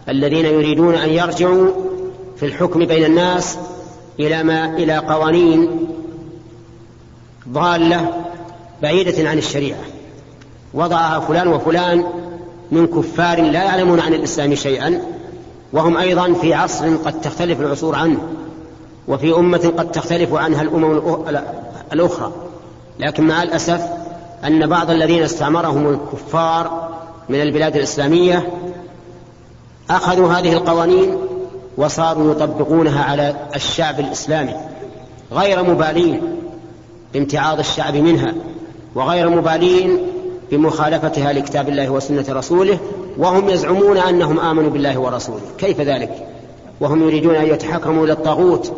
الذين 0.08 0.46
يريدون 0.46 0.94
أن 0.94 1.08
يرجعوا 1.08 1.68
في 2.36 2.46
الحكم 2.46 2.84
بين 2.84 3.04
الناس 3.04 3.58
إلى 4.20 4.42
ما 4.42 4.76
إلى 4.76 4.96
قوانين 4.96 5.86
ضالة 7.48 8.10
بعيدة 8.82 9.28
عن 9.28 9.38
الشريعة. 9.38 9.80
وضعها 10.74 11.20
فلان 11.20 11.48
وفلان 11.48 12.04
من 12.72 12.86
كفار 12.86 13.42
لا 13.42 13.62
يعلمون 13.62 14.00
عن 14.00 14.14
الإسلام 14.14 14.54
شيئا 14.54 15.00
وهم 15.72 15.96
أيضا 15.96 16.32
في 16.32 16.54
عصر 16.54 16.96
قد 16.96 17.20
تختلف 17.20 17.60
العصور 17.60 17.94
عنه 17.94 18.18
وفي 19.08 19.34
أمة 19.34 19.72
قد 19.78 19.90
تختلف 19.90 20.34
عنها 20.34 20.62
الأمم 20.62 21.00
الأخرى. 21.92 22.32
لكن 22.98 23.26
مع 23.26 23.42
الأسف 23.42 23.80
أن 24.44 24.66
بعض 24.66 24.90
الذين 24.90 25.22
استعمرهم 25.22 25.88
الكفار 25.88 26.90
من 27.28 27.40
البلاد 27.42 27.76
الإسلامية 27.76 28.48
أخذوا 29.90 30.32
هذه 30.32 30.52
القوانين 30.52 31.16
وصاروا 31.76 32.32
يطبقونها 32.32 33.04
على 33.04 33.36
الشعب 33.56 34.00
الإسلامي 34.00 34.54
غير 35.32 35.62
مبالين 35.62 36.20
بامتعاض 37.12 37.58
الشعب 37.58 37.96
منها 37.96 38.34
وغير 38.94 39.28
مبالين 39.28 39.98
بمخالفتها 40.50 41.32
لكتاب 41.32 41.68
الله 41.68 41.90
وسنة 41.90 42.24
رسوله 42.28 42.78
وهم 43.18 43.48
يزعمون 43.48 43.98
أنهم 43.98 44.40
آمنوا 44.40 44.70
بالله 44.70 44.98
ورسوله. 44.98 45.40
كيف 45.58 45.80
ذلك؟ 45.80 46.26
وهم 46.80 47.02
يريدون 47.02 47.34
أن 47.34 47.46
يتحكموا 47.46 48.04
إلى 48.04 48.12
الطاغوت 48.12 48.72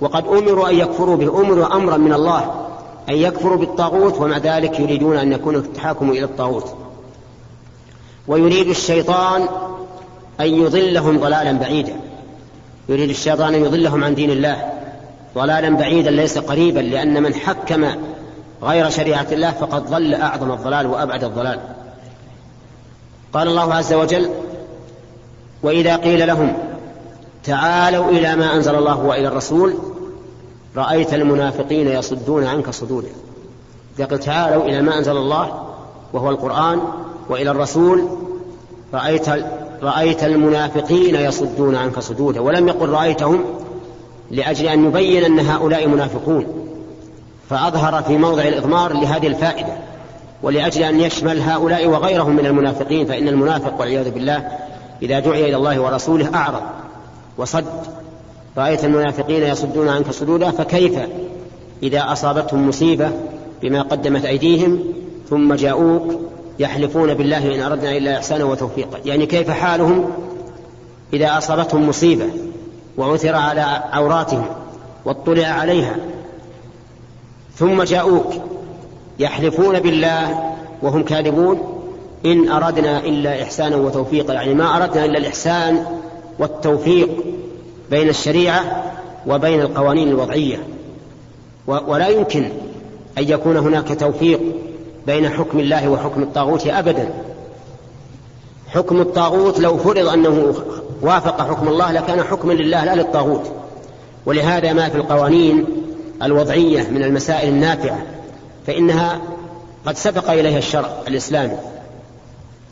وقد 0.00 0.26
أمروا 0.26 0.68
أن 0.68 0.74
يكفروا 0.74 1.16
به 1.16 1.40
أمروا 1.40 1.76
أمرا 1.76 1.96
من 1.96 2.12
الله 2.12 2.68
أن 3.08 3.14
يكفروا 3.14 3.56
بالطاغوت 3.56 4.20
ومع 4.20 4.38
ذلك 4.38 4.80
يريدون 4.80 5.16
أن 5.16 5.32
يكون 5.32 5.54
التحاكم 5.54 6.10
إلى 6.10 6.24
الطاغوت. 6.24 6.74
ويريد 8.28 8.68
الشيطان 8.68 9.42
أن 10.40 10.46
يضلهم 10.46 11.18
ضلالا 11.18 11.52
بعيدا. 11.52 11.96
يريد 12.88 13.10
الشيطان 13.10 13.54
أن 13.54 13.64
يضلهم 13.64 14.04
عن 14.04 14.14
دين 14.14 14.30
الله. 14.30 14.72
ضلالا 15.34 15.76
بعيدا 15.76 16.10
ليس 16.10 16.38
قريبا 16.38 16.80
لأن 16.80 17.22
من 17.22 17.34
حكم 17.34 17.86
غير 18.62 18.90
شريعة 18.90 19.26
الله 19.32 19.50
فقد 19.50 19.90
ضل 19.90 20.14
أعظم 20.14 20.52
الضلال 20.52 20.86
وأبعد 20.86 21.24
الضلال. 21.24 21.60
قال 23.32 23.48
الله 23.48 23.74
عز 23.74 23.92
وجل 23.92 24.30
وإذا 25.62 25.96
قيل 25.96 26.26
لهم 26.26 26.56
تعالوا 27.44 28.10
إلى 28.10 28.36
ما 28.36 28.54
أنزل 28.54 28.74
الله 28.74 28.98
وإلى 28.98 29.28
الرسول 29.28 29.74
رأيت 30.76 31.14
المنافقين 31.14 31.88
يصدون 31.88 32.44
عنك 32.44 32.70
صدودا 32.70 33.08
قلت 33.98 34.22
تعالوا 34.22 34.64
إلى 34.64 34.82
ما 34.82 34.98
أنزل 34.98 35.16
الله 35.16 35.62
وهو 36.12 36.30
القرآن 36.30 36.80
وإلى 37.28 37.50
الرسول 37.50 38.08
رأيت 38.94 39.28
رأيت 39.82 40.24
المنافقين 40.24 41.14
يصدون 41.14 41.76
عنك 41.76 41.98
صدودا 41.98 42.40
ولم 42.40 42.68
يقل 42.68 42.88
رأيتهم 42.88 43.44
لأجل 44.30 44.66
أن 44.66 44.84
يبين 44.84 45.24
أن 45.24 45.38
هؤلاء 45.40 45.88
منافقون. 45.88 46.67
فأظهر 47.50 48.02
في 48.02 48.16
موضع 48.16 48.42
الإضمار 48.42 48.92
لهذه 48.92 49.26
الفائدة 49.26 49.72
ولأجل 50.42 50.82
أن 50.82 51.00
يشمل 51.00 51.40
هؤلاء 51.40 51.86
وغيرهم 51.86 52.36
من 52.36 52.46
المنافقين 52.46 53.06
فإن 53.06 53.28
المنافق 53.28 53.80
والعياذ 53.80 54.10
بالله 54.10 54.48
إذا 55.02 55.20
دعي 55.20 55.44
إلى 55.44 55.56
الله 55.56 55.80
ورسوله 55.80 56.34
أعرض 56.34 56.62
وصد. 57.38 57.64
رأيت 58.56 58.84
المنافقين 58.84 59.42
يصدون 59.42 59.88
عنك 59.88 60.10
صدودا 60.10 60.50
فكيف 60.50 60.98
إذا 61.82 62.12
أصابتهم 62.12 62.68
مصيبة 62.68 63.10
بما 63.62 63.82
قدمت 63.82 64.24
أيديهم 64.24 64.78
ثم 65.30 65.54
جاءوك 65.54 66.20
يحلفون 66.58 67.14
بالله 67.14 67.54
إن 67.54 67.60
أردنا 67.60 67.96
إلا 67.96 68.16
إحسانا 68.16 68.44
وتوفيقا؟ 68.44 68.98
يعني 69.04 69.26
كيف 69.26 69.50
حالهم 69.50 70.10
إذا 71.12 71.38
أصابتهم 71.38 71.88
مصيبة 71.88 72.26
وعثر 72.96 73.34
على 73.36 73.82
عوراتهم 73.92 74.46
واطلع 75.04 75.46
عليها 75.46 75.96
ثم 77.58 77.82
جاءوك 77.82 78.32
يحلفون 79.18 79.80
بالله 79.80 80.54
وهم 80.82 81.02
كاذبون 81.02 81.58
إن 82.26 82.48
أردنا 82.48 82.98
إلا 82.98 83.42
إحسانا 83.42 83.76
وتوفيقا. 83.76 84.34
يعني 84.34 84.54
ما 84.54 84.76
أردنا 84.76 85.04
إلا 85.04 85.18
الإحسان 85.18 85.84
والتوفيق 86.38 87.08
بين 87.90 88.08
الشريعة 88.08 88.84
وبين 89.26 89.60
القوانين 89.60 90.08
الوضعية. 90.08 90.66
ولا 91.66 92.08
يمكن 92.08 92.44
أن 93.18 93.28
يكون 93.28 93.56
هناك 93.56 94.00
توفيق 94.00 94.40
بين 95.06 95.28
حكم 95.28 95.58
الله 95.58 95.88
وحكم 95.88 96.22
الطاغوت 96.22 96.66
أبدا. 96.66 97.08
حكم 98.68 99.00
الطاغوت 99.00 99.60
لو 99.60 99.76
فرض 99.76 100.08
أنه 100.08 100.54
وافق 101.02 101.40
حكم 101.40 101.68
الله 101.68 101.92
لكان 101.92 102.22
حكما 102.22 102.52
لله 102.52 102.84
لا 102.84 102.94
للطاغوت. 102.94 103.50
ولهذا 104.26 104.72
ما 104.72 104.88
في 104.88 104.96
القوانين 104.96 105.66
الوضعية 106.22 106.88
من 106.88 107.02
المسائل 107.02 107.48
النافعة 107.48 107.98
فإنها 108.66 109.20
قد 109.86 109.96
سبق 109.96 110.30
إليها 110.30 110.58
الشرع 110.58 110.90
الإسلامي. 111.08 111.56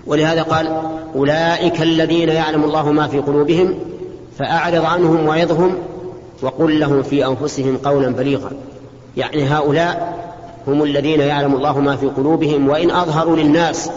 ولهذا 0.06 0.42
قال 0.42 0.82
أولئك 1.14 1.82
الذين 1.82 2.28
يعلم 2.28 2.64
الله 2.64 2.92
ما 2.92 3.08
في 3.08 3.18
قلوبهم 3.18 3.74
فأعرض 4.38 4.84
عنهم 4.84 5.26
وعظهم 5.26 5.74
وقل 6.42 6.80
لهم 6.80 7.02
في 7.02 7.26
أنفسهم 7.26 7.76
قولا 7.76 8.08
بليغا. 8.08 8.50
يعني 9.16 9.44
هؤلاء 9.44 10.16
هم 10.66 10.82
الذين 10.82 11.20
يعلم 11.20 11.54
الله 11.54 11.80
ما 11.80 11.96
في 11.96 12.06
قلوبهم 12.06 12.68
وإن 12.68 12.90
أظهروا 12.90 13.36
للناس 13.36 13.90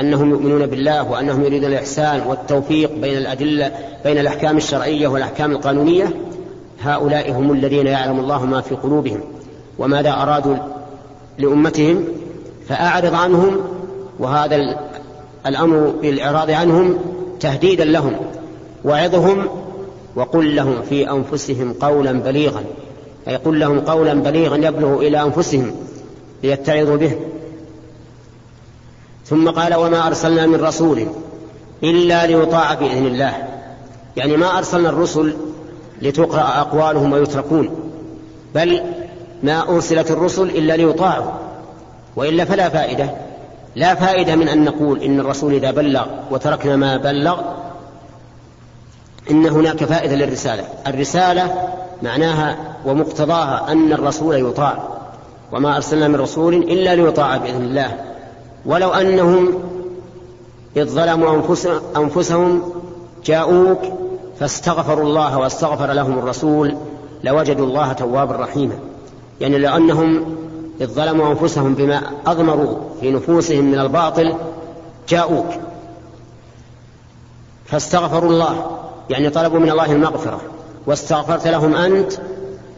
أنهم 0.00 0.30
يؤمنون 0.30 0.66
بالله 0.66 1.10
وأنهم 1.10 1.44
يريدون 1.44 1.72
الإحسان 1.72 2.20
والتوفيق 2.26 2.92
بين 2.92 3.18
الأدلة 3.18 3.72
بين 4.04 4.18
الأحكام 4.18 4.56
الشرعية 4.56 5.08
والأحكام 5.08 5.52
القانونية 5.52 6.12
هؤلاء 6.82 7.32
هم 7.32 7.52
الذين 7.52 7.86
يعلم 7.86 8.20
الله 8.20 8.44
ما 8.44 8.60
في 8.60 8.74
قلوبهم 8.74 9.20
وماذا 9.78 10.10
أرادوا 10.10 10.56
لأمتهم 11.38 12.04
فأعرض 12.68 13.14
عنهم 13.14 13.56
وهذا 14.18 14.76
الأمر 15.46 15.94
بالإعراض 16.02 16.50
عنهم 16.50 16.98
تهديدا 17.40 17.84
لهم 17.84 18.16
وعظهم 18.84 19.48
وقل 20.16 20.56
لهم 20.56 20.82
في 20.82 21.10
أنفسهم 21.10 21.72
قولا 21.72 22.12
بليغا 22.12 22.64
أي 23.28 23.36
قل 23.36 23.60
لهم 23.60 23.80
قولا 23.80 24.14
بليغا 24.14 24.56
يبلغ 24.56 25.00
إلى 25.00 25.22
أنفسهم 25.22 25.74
ليتعظوا 26.42 26.96
به. 26.96 27.16
ثم 29.26 29.50
قال 29.50 29.74
وما 29.74 30.06
أرسلنا 30.06 30.46
من 30.46 30.60
رسول 30.60 31.06
إلا 31.82 32.26
ليطاع 32.26 32.74
بإذن 32.74 33.06
الله. 33.06 33.34
يعني 34.16 34.36
ما 34.36 34.58
أرسلنا 34.58 34.88
الرسل 34.88 35.34
لتقرأ 36.02 36.60
أقوالهم 36.60 37.12
ويتركون 37.12 37.70
بل 38.54 38.82
ما 39.42 39.68
أرسلت 39.68 40.10
الرسل 40.10 40.42
إلا 40.42 40.76
ليطاعوا 40.76 41.30
وإلا 42.16 42.44
فلا 42.44 42.68
فائدة. 42.68 43.10
لا 43.76 43.94
فائدة 43.94 44.36
من 44.36 44.48
أن 44.48 44.64
نقول 44.64 45.02
إن 45.02 45.20
الرسول 45.20 45.54
إذا 45.54 45.70
بلغ 45.70 46.06
وتركنا 46.30 46.76
ما 46.76 46.96
بلغ 46.96 47.40
إن 49.30 49.46
هناك 49.46 49.84
فائدة 49.84 50.14
للرسالة. 50.14 50.64
الرسالة 50.86 51.68
معناها 52.02 52.56
ومقتضاها 52.86 53.72
أن 53.72 53.92
الرسول 53.92 54.48
يطاع 54.48 54.78
وما 55.52 55.76
أرسلنا 55.76 56.08
من 56.08 56.16
رسول 56.16 56.54
إلا 56.54 56.94
ليطاع 56.94 57.36
بإذن 57.36 57.62
الله. 57.62 57.96
ولو 58.66 58.90
أنهم 58.90 59.62
إذ 60.76 60.84
ظلموا 60.84 61.42
أنفسهم 61.96 62.62
جاءوك 63.24 64.01
فاستغفروا 64.42 65.04
الله 65.04 65.38
واستغفر 65.38 65.92
لهم 65.92 66.18
الرسول 66.18 66.76
لوجدوا 67.24 67.66
الله 67.66 67.92
توابا 67.92 68.36
رحيما. 68.36 68.74
يعني 69.40 69.58
لأنهم 69.58 70.36
إذ 70.80 70.86
ظلموا 70.86 71.30
أنفسهم 71.30 71.74
بما 71.74 72.02
أضمروا 72.26 72.78
في 73.00 73.10
نفوسهم 73.10 73.64
من 73.64 73.78
الباطل 73.78 74.34
جاءوك. 75.08 75.46
فاستغفروا 77.66 78.30
الله 78.30 78.66
يعني 79.10 79.30
طلبوا 79.30 79.58
من 79.58 79.70
الله 79.70 79.92
المغفرة. 79.92 80.40
واستغفرت 80.86 81.46
لهم 81.46 81.74
أنت 81.74 82.12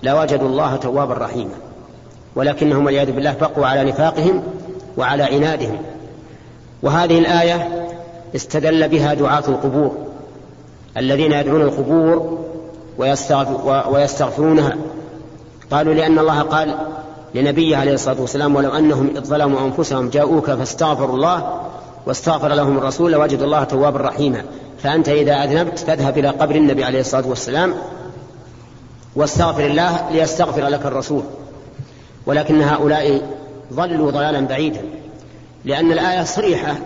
لوجدوا 0.02 0.48
الله 0.48 0.76
توابا 0.76 1.14
رحيما. 1.14 1.54
ولكنهم 2.36 2.86
والعياذ 2.86 3.12
بالله 3.12 3.34
بقوا 3.40 3.66
على 3.66 3.84
نفاقهم 3.84 4.42
وعلى 4.96 5.22
عنادهم. 5.22 5.78
وهذه 6.82 7.18
الآية 7.18 7.88
استدل 8.36 8.88
بها 8.88 9.14
دعاة 9.14 9.44
القبور. 9.48 10.03
الذين 10.96 11.32
يدعون 11.32 11.62
القبور 11.62 12.38
ويستغفرونها. 13.90 14.76
قالوا 15.70 15.94
لأن 15.94 16.18
الله 16.18 16.42
قال 16.42 16.74
لنبيه 17.34 17.76
عليه 17.76 17.94
الصلاة 17.94 18.20
والسلام 18.20 18.56
ولو 18.56 18.70
أنهم 18.70 19.10
إذ 19.16 19.24
ظلموا 19.24 19.60
أنفسهم 19.60 20.08
جاءوك 20.08 20.50
فاستغفروا 20.50 21.16
الله 21.16 21.60
واستغفر 22.06 22.48
لهم 22.48 22.78
الرسول 22.78 23.12
لوجدوا 23.12 23.46
الله 23.46 23.64
توابا 23.64 24.00
رحيما. 24.00 24.44
فأنت 24.82 25.08
إذا 25.08 25.32
أذنبت 25.32 25.78
فاذهب 25.78 26.18
إلى 26.18 26.28
قبر 26.28 26.54
النبي 26.54 26.84
عليه 26.84 27.00
الصلاة 27.00 27.28
والسلام 27.28 27.74
واستغفر 29.16 29.66
الله 29.66 30.10
ليستغفر 30.10 30.68
لك 30.68 30.86
الرسول. 30.86 31.22
ولكن 32.26 32.62
هؤلاء 32.62 33.22
ضلوا 33.72 34.10
ضلالا 34.10 34.40
بعيدا 34.40 34.80
لأن 35.64 35.92
الآية 35.92 36.24
صريحة. 36.24 36.76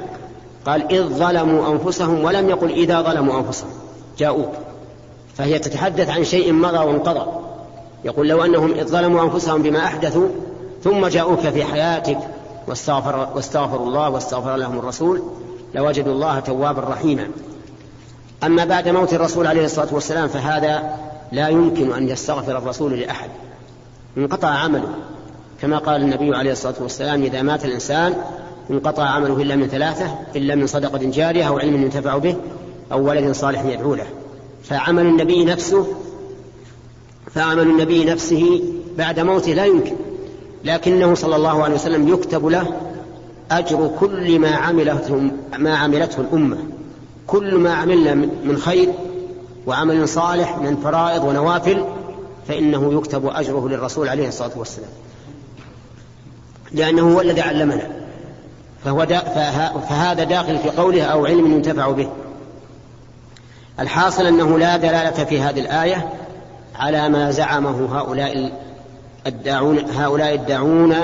قال 0.66 0.92
إذ 0.92 1.02
ظلموا 1.02 1.72
أنفسهم 1.72 2.24
ولم 2.24 2.48
يقل 2.48 2.70
إذا 2.70 3.02
ظلموا 3.02 3.38
أنفسهم. 3.38 3.70
جاءوك 4.18 4.52
فهي 5.36 5.58
تتحدث 5.58 6.10
عن 6.10 6.24
شيء 6.24 6.52
مضى 6.52 6.78
وانقضى. 6.78 7.26
يقول 8.04 8.28
لو 8.28 8.44
أنهم 8.44 8.72
إذ 8.74 8.86
ظلموا 8.86 9.22
أنفسهم 9.22 9.62
بما 9.62 9.84
أحدثوا 9.84 10.28
ثم 10.84 11.06
جاءوك 11.06 11.40
في 11.40 11.64
حياتك 11.64 12.18
واستغفر 12.68 13.28
واستغفروا 13.34 13.86
الله 13.86 14.10
واستغفر 14.10 14.56
لهم 14.56 14.78
الرسول 14.78 15.22
لوجدوا 15.74 16.12
الله 16.12 16.40
توابا 16.40 16.80
رحيما. 16.80 17.28
أما 18.44 18.64
بعد 18.64 18.88
موت 18.88 19.14
الرسول 19.14 19.46
عليه 19.46 19.64
الصلاة 19.64 19.88
والسلام 19.94 20.28
فهذا 20.28 20.96
لا 21.32 21.48
يمكن 21.48 21.92
أن 21.92 22.08
يستغفر 22.08 22.58
الرسول 22.58 23.00
لأحد. 23.00 23.30
انقطع 24.16 24.48
عمله. 24.48 24.94
كما 25.62 25.78
قال 25.78 26.02
النبي 26.02 26.36
عليه 26.36 26.52
الصلاة 26.52 26.74
والسلام 26.80 27.22
إذا 27.22 27.42
مات 27.42 27.64
الإنسان 27.64 28.14
انقطع 28.70 29.02
عمله 29.02 29.42
إلا 29.42 29.56
من 29.56 29.68
ثلاثة 29.68 30.18
إلا 30.36 30.54
من 30.54 30.66
صدقة 30.66 31.00
جارية 31.02 31.48
أو 31.48 31.58
علم 31.58 31.82
ينتفع 31.82 32.18
به 32.18 32.36
أو 32.92 33.08
ولد 33.08 33.32
صالح 33.32 33.64
يدعو 33.64 33.94
له 33.94 34.06
فعمل 34.64 35.06
النبي 35.06 35.44
نفسه 35.44 35.86
فعمل 37.34 37.62
النبي 37.62 38.04
نفسه 38.04 38.62
بعد 38.98 39.20
موته 39.20 39.52
لا 39.52 39.64
يمكن. 39.64 39.96
لكنه 40.64 41.14
صلى 41.14 41.36
الله 41.36 41.62
عليه 41.62 41.74
وسلم 41.74 42.08
يكتب 42.08 42.46
له 42.46 42.66
أجر 43.50 43.90
كل 44.00 44.38
ما 44.38 44.50
عملته 44.50 45.30
ما 45.58 45.76
عملته 45.76 46.20
الأمة. 46.20 46.58
كل 47.26 47.54
ما 47.54 47.74
عملنا 47.74 48.14
من 48.44 48.58
خير 48.58 48.88
وعمل 49.66 50.08
صالح 50.08 50.58
من 50.58 50.76
فرائض 50.76 51.24
ونوافل 51.24 51.84
فإنه 52.48 52.94
يكتب 52.94 53.26
أجره 53.26 53.68
للرسول 53.68 54.08
عليه 54.08 54.28
الصلاة 54.28 54.58
والسلام. 54.58 54.90
لأنه 56.72 57.14
هو 57.14 57.20
الذي 57.20 57.40
علمنا. 57.40 57.90
فهو 58.84 59.04
دا 59.04 59.18
فهذا 59.88 60.24
داخل 60.24 60.58
في 60.58 60.70
قوله 60.70 61.02
أو 61.02 61.26
علم 61.26 61.52
ينتفع 61.52 61.90
به. 61.90 62.08
الحاصل 63.80 64.26
أنه 64.26 64.58
لا 64.58 64.76
دلالة 64.76 65.24
في 65.24 65.40
هذه 65.40 65.60
الآية 65.60 66.08
على 66.76 67.08
ما 67.08 67.30
زعمه 67.30 67.98
هؤلاء 67.98 68.52
الداعون 69.26 69.78
هؤلاء 69.78 70.34
الداعون 70.34 70.94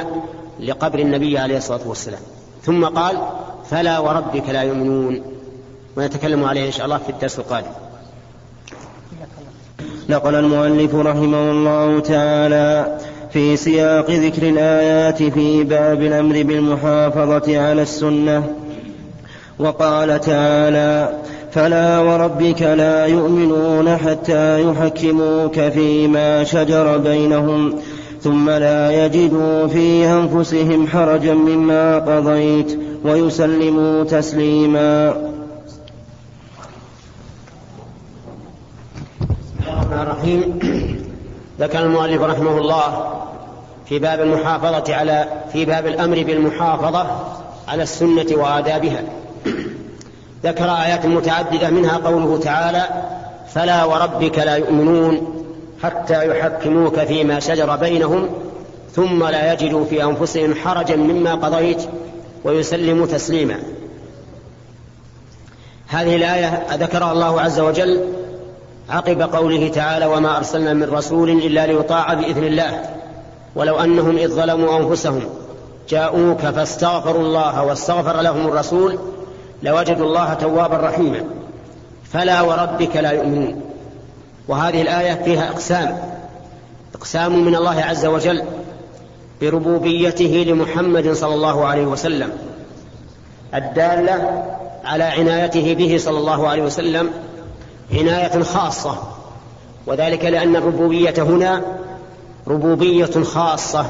لقبر 0.61 0.99
النبي 0.99 1.39
عليه 1.39 1.57
الصلاة 1.57 1.89
والسلام. 1.89 2.21
ثم 2.63 2.85
قال 2.85 3.17
فلا 3.71 3.99
وربك 3.99 4.49
لا 4.49 4.63
يؤمنون. 4.63 5.23
ونتكلم 5.97 6.45
عليه 6.45 6.67
إن 6.67 6.73
شاء 6.73 6.85
الله 6.87 6.99
في 6.99 7.11
الدرس 7.11 7.39
القادم. 7.39 7.71
نقل 10.09 10.35
المؤلف 10.35 10.95
رحمه 10.95 11.51
الله 11.51 12.01
تعالى 12.01 12.99
في 13.33 13.57
سياق 13.57 14.11
ذكر 14.11 14.49
الآيات 14.49 15.23
في 15.23 15.65
باب 15.65 16.03
الأمر 16.03 16.43
بالمحافظة 16.43 17.61
على 17.61 17.83
السنة. 17.83 18.55
وقال 19.59 20.21
تعالى 20.21 21.19
فلا 21.55 22.01
وربك 22.01 22.63
لا 22.63 23.07
يؤمنون 23.07 23.97
حتى 23.97 24.63
يحكموك 24.63 25.61
فيما 25.61 26.45
شجر 26.45 26.99
بينهم 26.99 27.79
ثم 28.23 28.51
لا 28.51 29.05
يجدوا 29.05 29.67
في 29.67 30.07
أنفسهم 30.07 30.87
حرجا 30.87 31.35
مما 31.35 31.99
قضيت 31.99 32.79
ويسلموا 33.05 34.05
تسليما. 34.05 35.17
الرحيم. 39.93 40.59
ذكر 41.61 41.79
المؤلف 41.79 42.23
رحمه 42.23 42.59
الله 42.59 43.13
في 43.89 43.99
باب 43.99 44.21
المحافظة 44.21 44.95
على 44.95 45.25
في 45.53 45.65
باب 45.65 45.87
الأمر 45.87 46.23
بالمحافظة 46.23 47.07
على 47.69 47.83
السنة 47.83 48.27
وآدابها. 48.33 49.03
ذكر 50.45 50.71
آيات 50.71 51.07
متعددة 51.07 51.71
منها 51.71 51.97
قوله 51.97 52.39
تعالى 52.39 52.83
فلا 53.55 53.85
وربك 53.85 54.39
لا 54.39 54.57
يؤمنون 54.57 55.45
حتى 55.83 56.29
يحكموك 56.29 57.01
فيما 57.01 57.41
شجر 57.41 57.77
بينهم 57.77 58.29
ثم 58.93 59.25
لا 59.25 59.53
يجدوا 59.53 59.85
في 59.85 60.05
أنفسهم 60.05 60.55
حرجا 60.55 60.97
مما 60.97 61.35
قضيت 61.35 61.83
ويسلموا 62.45 63.07
تسليما. 63.07 63.57
هذه 65.87 66.17
الآية 66.17 66.67
ذكرها 66.75 67.13
الله 67.13 67.41
عز 67.41 67.61
وجل 67.61 68.01
عقب 68.91 69.23
قوله 69.23 69.69
تعالى 69.69 70.07
وما 70.07 70.37
أرسلنا 70.37 70.73
من 70.73 70.91
رسول 70.91 71.31
إلا 71.31 71.67
ليطاع 71.67 72.15
بإذن 72.15 72.45
الله 72.45 72.83
ولو 73.57 73.77
أنهم 73.77 74.17
إذ 74.17 74.29
ظلموا 74.29 74.79
أنفسهم 74.79 75.23
جاءوك 75.89 76.39
فاستغفروا 76.39 77.23
الله 77.23 77.65
واستغفر 77.65 78.21
لهم 78.21 78.47
الرسول 78.47 78.99
لوجدوا 79.63 80.07
الله 80.07 80.35
توابا 80.35 80.77
رحيما. 80.77 81.25
فلا 82.13 82.41
وربك 82.41 82.97
لا 82.97 83.11
يؤمنون. 83.11 83.63
وهذه 84.49 84.83
الآية 84.83 85.25
فيها 85.25 85.51
إقسام. 85.51 85.99
إقسام 86.95 87.45
من 87.45 87.55
الله 87.55 87.83
عز 87.83 88.07
وجل 88.07 88.43
بربوبيته 89.41 90.45
لمحمد 90.49 91.13
صلى 91.13 91.35
الله 91.35 91.67
عليه 91.67 91.87
وسلم. 91.87 92.33
الدالة 93.55 94.45
على 94.85 95.05
عنايته 95.05 95.75
به 95.75 95.99
صلى 95.99 96.19
الله 96.19 96.49
عليه 96.49 96.63
وسلم 96.63 97.11
عناية 97.93 98.43
خاصة. 98.43 98.99
وذلك 99.87 100.25
لأن 100.25 100.57
الربوبية 100.57 101.15
هنا 101.19 101.63
ربوبية 102.47 103.23
خاصة. 103.23 103.87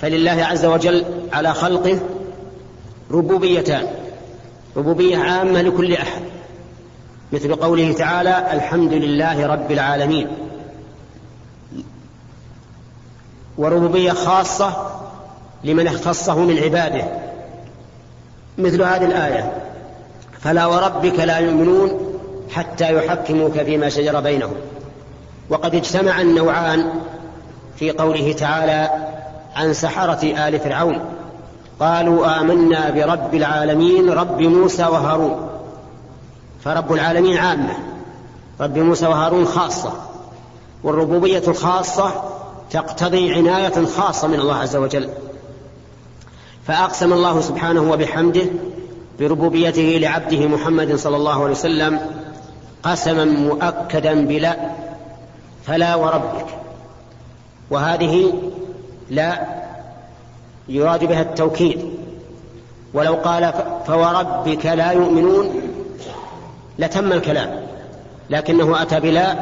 فلله 0.00 0.44
عز 0.44 0.64
وجل 0.64 1.04
على 1.32 1.54
خلقه 1.54 1.98
ربوبيتان. 3.10 3.86
ربوبية 4.76 5.16
عامة 5.16 5.62
لكل 5.62 5.92
أحد. 5.92 6.22
مثل 7.32 7.54
قوله 7.54 7.92
تعالى 7.92 8.52
الحمد 8.52 8.92
لله 8.92 9.46
رب 9.46 9.72
العالمين. 9.72 10.28
وربوبية 13.58 14.12
خاصة 14.12 14.90
لمن 15.64 15.86
اختصه 15.86 16.38
من 16.38 16.58
عباده. 16.58 17.04
مثل 18.58 18.82
هذه 18.82 19.04
الآية 19.04 19.52
فلا 20.40 20.66
وربك 20.66 21.18
لا 21.18 21.38
يؤمنون 21.38 22.18
حتى 22.50 22.94
يحكموك 22.94 23.52
فيما 23.52 23.88
شجر 23.88 24.20
بينهم. 24.20 24.54
وقد 25.50 25.74
اجتمع 25.74 26.20
النوعان 26.20 26.90
في 27.76 27.90
قوله 27.90 28.32
تعالى 28.32 28.90
عن 29.56 29.72
سحرة 29.72 30.48
آل 30.48 30.60
فرعون. 30.60 31.04
قالوا 31.80 32.40
آمنا 32.40 32.90
برب 32.90 33.34
العالمين 33.34 34.10
رب 34.10 34.40
موسى 34.40 34.82
وهارون. 34.82 35.48
فرب 36.64 36.92
العالمين 36.92 37.38
عامة. 37.38 37.74
رب 38.60 38.78
موسى 38.78 39.06
وهارون 39.06 39.44
خاصة. 39.44 39.92
والربوبية 40.84 41.42
الخاصة 41.48 42.22
تقتضي 42.70 43.34
عناية 43.34 43.86
خاصة 43.86 44.28
من 44.28 44.40
الله 44.40 44.56
عز 44.56 44.76
وجل. 44.76 45.08
فأقسم 46.66 47.12
الله 47.12 47.40
سبحانه 47.40 47.92
وبحمده 47.92 48.46
بربوبيته 49.20 49.98
لعبده 50.00 50.46
محمد 50.46 50.96
صلى 50.96 51.16
الله 51.16 51.42
عليه 51.42 51.52
وسلم 51.52 52.00
قسما 52.82 53.24
مؤكدا 53.24 54.26
بلا 54.26 54.56
فلا 55.66 55.94
وربك. 55.94 56.46
وهذه 57.70 58.32
لا 59.10 59.63
يراد 60.68 61.04
بها 61.04 61.22
التوكيد. 61.22 61.90
ولو 62.94 63.14
قال 63.14 63.52
فوربك 63.86 64.66
لا 64.66 64.90
يؤمنون 64.90 65.62
لتم 66.78 67.12
الكلام 67.12 67.66
لكنه 68.30 68.82
أتى 68.82 69.00
بلا 69.00 69.36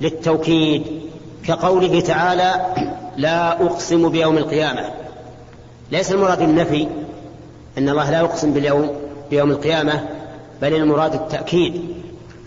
للتوكيد 0.00 0.82
كقوله 1.44 2.00
تعالى 2.00 2.66
لا 3.16 3.62
أقسم 3.62 4.08
بيوم 4.08 4.38
القيامة. 4.38 4.84
ليس 5.92 6.12
المراد 6.12 6.40
النفي 6.40 6.86
أن 7.78 7.88
الله 7.88 8.10
لا 8.10 8.20
يقسم 8.20 8.52
باليوم 8.52 8.90
بيوم 9.30 9.50
القيامة 9.50 10.04
بل 10.62 10.74
المراد 10.74 11.14
التأكيد 11.14 11.82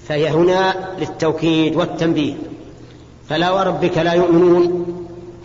فهي 0.08 0.30
هنا 0.30 0.74
للتوكيد 1.00 1.76
والتنبيه. 1.76 2.34
فلا 3.30 3.52
وربك 3.52 3.98
لا 3.98 4.14
يؤمنون 4.14 4.86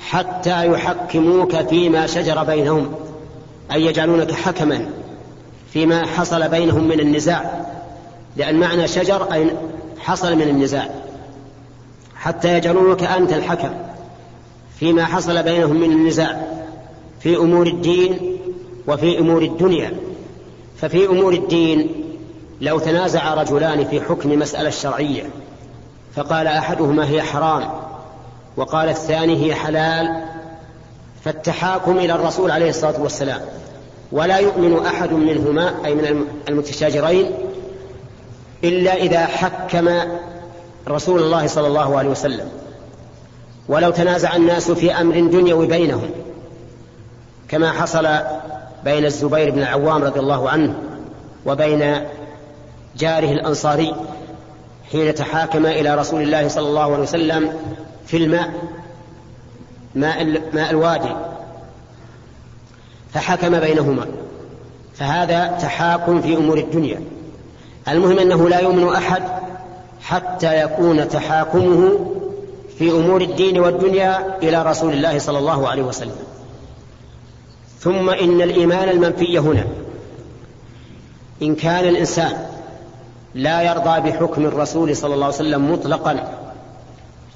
حتى 0.00 0.66
يحكموك 0.66 1.56
فيما 1.56 2.06
شجر 2.06 2.44
بينهم 2.44 2.94
أي 3.72 3.84
يجعلونك 3.84 4.32
حكما 4.32 4.86
فيما 5.72 6.06
حصل 6.06 6.48
بينهم 6.48 6.88
من 6.88 7.00
النزاع 7.00 7.66
لأن 8.36 8.60
معنى 8.60 8.88
شجر 8.88 9.32
أي 9.32 9.50
حصل 9.98 10.36
من 10.36 10.42
النزاع 10.42 10.90
حتى 12.16 12.56
يجعلونك 12.56 13.02
أنت 13.02 13.32
الحكم 13.32 13.70
فيما 14.78 15.04
حصل 15.04 15.42
بينهم 15.42 15.76
من 15.76 15.92
النزاع 15.92 16.42
في 17.20 17.36
أمور 17.36 17.66
الدين 17.66 18.38
وفي 18.88 19.18
أمور 19.18 19.42
الدنيا. 19.42 19.92
ففي 20.76 21.06
أمور 21.06 21.32
الدين 21.32 21.90
لو 22.60 22.78
تنازع 22.78 23.34
رجلان 23.34 23.84
في 23.84 24.00
حكم 24.00 24.38
مسألة 24.38 24.70
شرعية 24.70 25.30
فقال 26.16 26.46
أحدهما 26.46 27.08
هي 27.08 27.22
حرام 27.22 27.83
وقال 28.56 28.88
الثاني 28.88 29.46
هي 29.46 29.54
حلال 29.54 30.22
فالتحاكم 31.24 31.98
إلى 31.98 32.14
الرسول 32.14 32.50
عليه 32.50 32.70
الصلاة 32.70 33.02
والسلام. 33.02 33.40
ولا 34.12 34.38
يؤمن 34.38 34.86
أحد 34.86 35.12
منهما 35.12 35.74
أي 35.84 35.94
من 35.94 36.26
المتشاجرين 36.48 37.30
إلا 38.64 38.94
إذا 38.94 39.26
حكم 39.26 39.88
رسول 40.88 41.22
الله 41.22 41.46
صلى 41.46 41.66
الله 41.66 41.98
عليه 41.98 42.10
وسلم. 42.10 42.48
ولو 43.68 43.90
تنازع 43.90 44.36
الناس 44.36 44.70
في 44.70 44.92
أمر 44.92 45.20
دنيوي 45.20 45.66
بينهم 45.66 46.10
كما 47.48 47.72
حصل 47.72 48.08
بين 48.84 49.04
الزبير 49.04 49.50
بن 49.50 49.58
العوام 49.58 50.04
رضي 50.04 50.20
الله 50.20 50.50
عنه 50.50 50.74
وبين 51.46 52.00
جاره 52.96 53.32
الأنصاري 53.32 53.94
حين 54.92 55.14
تحاكم 55.14 55.66
إلى 55.66 55.94
رسول 55.94 56.22
الله 56.22 56.48
صلى 56.48 56.68
الله 56.68 56.92
عليه 56.92 57.02
وسلم 57.02 57.52
في 58.06 58.16
الماء 58.16 58.54
ماء, 59.94 60.42
ماء 60.52 60.70
الوادي. 60.70 61.16
فحكم 63.12 63.60
بينهما. 63.60 64.06
فهذا 64.94 65.46
تحاكم 65.46 66.22
في 66.22 66.36
أمور 66.36 66.58
الدنيا. 66.58 67.00
المهم 67.88 68.18
أنه 68.18 68.48
لا 68.48 68.60
يؤمن 68.60 68.88
أحد 68.88 69.22
حتى 70.02 70.60
يكون 70.60 71.08
تحاكمه 71.08 71.98
في 72.78 72.90
أمور 72.90 73.20
الدين 73.20 73.58
والدنيا 73.58 74.38
إلى 74.42 74.62
رسول 74.62 74.92
الله 74.92 75.18
صلى 75.18 75.38
الله 75.38 75.68
عليه 75.68 75.82
وسلم. 75.82 76.16
ثم 77.80 78.10
إن 78.10 78.42
الإيمان 78.42 78.88
المنفي 78.88 79.38
هنا. 79.38 79.64
إن 81.42 81.54
كان 81.54 81.88
الإنسان 81.88 82.46
لا 83.34 83.62
يرضى 83.62 84.10
بحكم 84.10 84.44
الرسول 84.46 84.96
صلى 84.96 85.14
الله 85.14 85.26
عليه 85.26 85.34
وسلم 85.34 85.72
مطلقا 85.72 86.43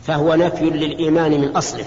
فهو 0.09 0.35
نفي 0.35 0.71
للإيمان 0.71 1.41
من 1.41 1.57
أصله. 1.57 1.85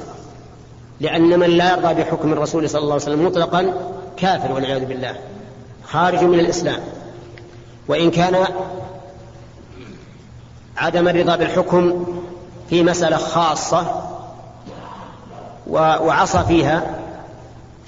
لأن 0.99 1.39
من 1.39 1.49
لا 1.49 1.71
يرضى 1.71 1.93
بحكم 1.93 2.33
الرسول 2.33 2.69
صلى 2.69 2.81
الله 2.81 2.93
عليه 2.93 3.03
وسلم 3.03 3.25
مطلقا 3.25 3.73
كافر 4.17 4.51
والعياذ 4.51 4.85
بالله 4.85 5.15
خارج 5.85 6.23
من 6.23 6.39
الإسلام. 6.39 6.79
وإن 7.87 8.11
كان 8.11 8.45
عدم 10.77 11.07
الرضا 11.07 11.35
بالحكم 11.35 12.05
في 12.69 12.83
مسألة 12.83 13.17
خاصة 13.17 14.01
وعصى 15.67 16.43
فيها 16.47 16.99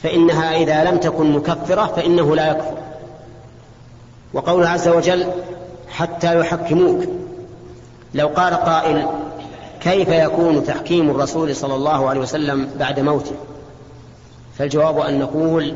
فإنها 0.03 0.55
إذا 0.55 0.83
لم 0.83 0.97
تكن 0.97 1.31
مكفرة 1.31 1.85
فإنه 1.85 2.35
لا 2.35 2.51
يكفر. 2.51 2.77
وقوله 4.33 4.69
عز 4.69 4.87
وجل 4.87 5.27
حتى 5.89 6.39
يحكموك 6.39 7.03
لو 8.13 8.27
قال 8.27 8.53
قائل 8.53 9.07
كيف 9.83 10.09
يكون 10.09 10.63
تحكيم 10.63 11.09
الرسول 11.09 11.55
صلى 11.55 11.75
الله 11.75 12.09
عليه 12.09 12.21
وسلم 12.21 12.69
بعد 12.79 12.99
موته؟ 12.99 13.35
فالجواب 14.57 14.99
أن 14.99 15.19
نقول 15.19 15.75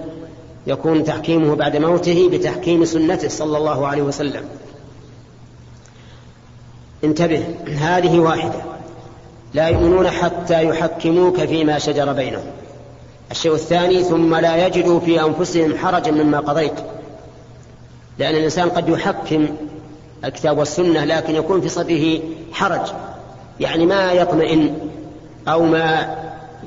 يكون 0.67 1.03
تحكيمه 1.03 1.55
بعد 1.55 1.77
موته 1.77 2.29
بتحكيم 2.29 2.85
سنته 2.85 3.27
صلى 3.27 3.57
الله 3.57 3.87
عليه 3.87 4.01
وسلم. 4.01 4.43
انتبه 7.03 7.45
هذه 7.79 8.19
واحدة. 8.19 8.61
لا 9.53 9.67
يؤمنون 9.67 10.09
حتى 10.09 10.63
يحكموك 10.63 11.39
فيما 11.39 11.79
شجر 11.79 12.13
بينهم. 12.13 12.45
الشيء 13.31 13.53
الثاني 13.53 14.03
ثم 14.03 14.35
لا 14.35 14.67
يجدوا 14.67 14.99
في 14.99 15.21
أنفسهم 15.21 15.77
حرجا 15.77 16.11
مما 16.11 16.39
قضيت. 16.39 16.79
لأن 18.19 18.35
الإنسان 18.35 18.69
قد 18.69 18.89
يحكم 18.89 19.47
الكتاب 20.25 20.57
والسنة 20.57 21.05
لكن 21.05 21.35
يكون 21.35 21.61
في 21.61 21.69
صدره 21.69 22.19
حرج. 22.51 22.87
يعني 23.59 23.85
ما 23.85 24.11
يطمئن 24.11 24.73
أو 25.47 25.63
ما 25.63 26.15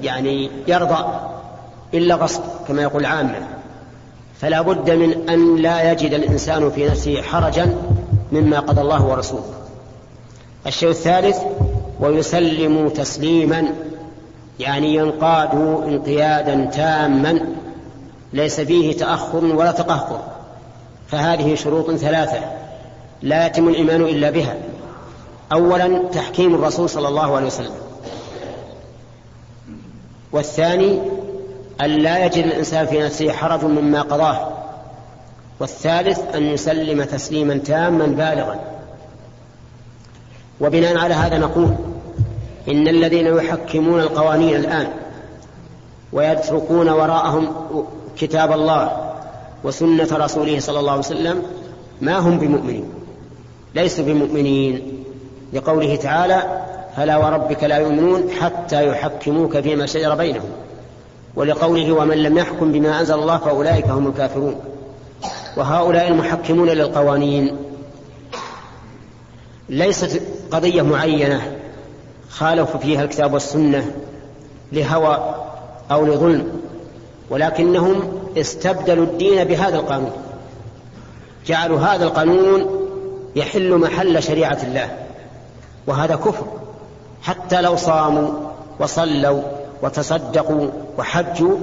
يعني 0.03 0.51
يرضى 0.69 1.05
إلا 1.95 2.15
غصب 2.15 2.43
كما 2.69 2.83
يقول 2.83 3.01
العامة 3.01 3.35
فلا 4.41 4.61
بد 4.61 4.91
من 4.91 5.31
أن 5.31 5.57
لا 5.57 5.93
يجد 5.93 6.15
الإنسان 6.15 6.71
في 6.71 6.89
نفسه 6.89 7.23
حرجا 7.23 7.75
مما 8.33 8.61
قضى 8.61 8.81
الله 8.81 9.07
ورسوله. 9.07 9.45
الشيء 10.67 10.89
الثالث 10.89 11.39
ويسلم 12.01 12.89
تسليما 12.89 13.67
يعني 14.61 14.95
ينقاد 14.95 15.55
انقيادا 15.89 16.65
تاما 16.65 17.41
ليس 18.33 18.61
فيه 18.61 18.97
تأخر 18.97 19.45
ولا 19.45 19.73
تقهقر. 19.73 20.21
فهذه 21.09 21.55
شروط 21.55 21.91
ثلاثة 21.91 22.41
لا 23.23 23.47
يتم 23.47 23.69
الإيمان 23.69 24.03
إلا 24.03 24.31
بها. 24.31 24.55
أولا 25.53 26.09
تحكيم 26.13 26.55
الرسول 26.55 26.89
صلى 26.89 27.09
الله 27.09 27.37
عليه 27.37 27.47
وسلم. 27.47 27.75
والثاني 30.33 30.99
أن 31.81 31.91
لا 31.91 32.25
يجد 32.25 32.45
الإنسان 32.45 32.87
في 32.87 33.03
نفسه 33.03 33.33
حرج 33.33 33.65
مما 33.65 34.03
قضاه. 34.03 34.53
والثالث 35.61 36.19
أن 36.35 36.43
يسلم 36.43 37.03
تسليما 37.05 37.59
تاما 37.59 38.07
بالغا. 38.07 38.61
وبناء 40.61 40.99
على 40.99 41.15
هذا 41.15 41.39
نقول 41.39 41.75
إن 42.69 42.89
الذين 42.89 43.27
يحكمون 43.27 44.01
القوانين 44.01 44.57
الآن 44.57 44.89
ويتركون 46.13 46.89
وراءهم 46.89 47.53
كتاب 48.19 48.53
الله 48.53 49.13
وسنة 49.65 50.09
رسوله 50.13 50.61
صلى 50.61 50.81
الله 50.81 50.91
عليه 50.91 51.01
وسلم 51.01 51.43
ما 52.01 52.19
هم 52.19 52.39
بمؤمنين؟ 52.39 52.85
ليسوا 53.75 54.05
بمؤمنين. 54.05 55.00
لقوله 55.53 55.97
تعالى 55.97 56.43
فلا 56.97 57.17
وربك 57.17 57.65
لا 57.65 57.77
يؤمنون 57.77 58.31
حتى 58.41 58.89
يحكموك 58.89 59.61
فيما 59.61 59.87
شجر 59.87 60.15
بينهم. 60.15 60.51
ولقوله 61.37 61.93
ومن 61.93 62.17
لم 62.23 62.39
يحكم 62.39 62.73
بما 62.73 63.01
أنزل 63.01 63.15
الله 63.15 63.37
فأولئك 63.37 63.89
هم 63.89 64.07
الكافرون. 64.07 64.61
وهؤلاء 65.57 66.09
المحكمون 66.09 66.69
للقوانين. 66.69 67.57
ليست 69.69 70.23
قضية 70.51 70.83
معينة 70.83 71.57
خالفوا 72.31 72.81
فيها 72.81 73.03
الكتاب 73.03 73.33
والسنة 73.33 73.91
لهوى 74.73 75.35
أو 75.91 76.07
لظلم 76.07 76.61
ولكنهم 77.31 78.13
استبدلوا 78.37 79.05
الدين 79.05 79.45
بهذا 79.45 79.77
القانون. 79.77 80.13
جعلوا 81.47 81.81
هذا 81.81 82.05
القانون 82.05 82.87
يحل 83.37 83.79
محل 83.79 84.23
شريعة 84.23 84.59
الله. 84.63 85.00
وهذا 85.91 86.17
كفر. 86.17 86.45
حتى 87.23 87.61
لو 87.61 87.77
صاموا 87.77 88.31
وصلوا 88.81 89.43
وتصدقوا 89.83 90.69
وحجوا 90.99 91.57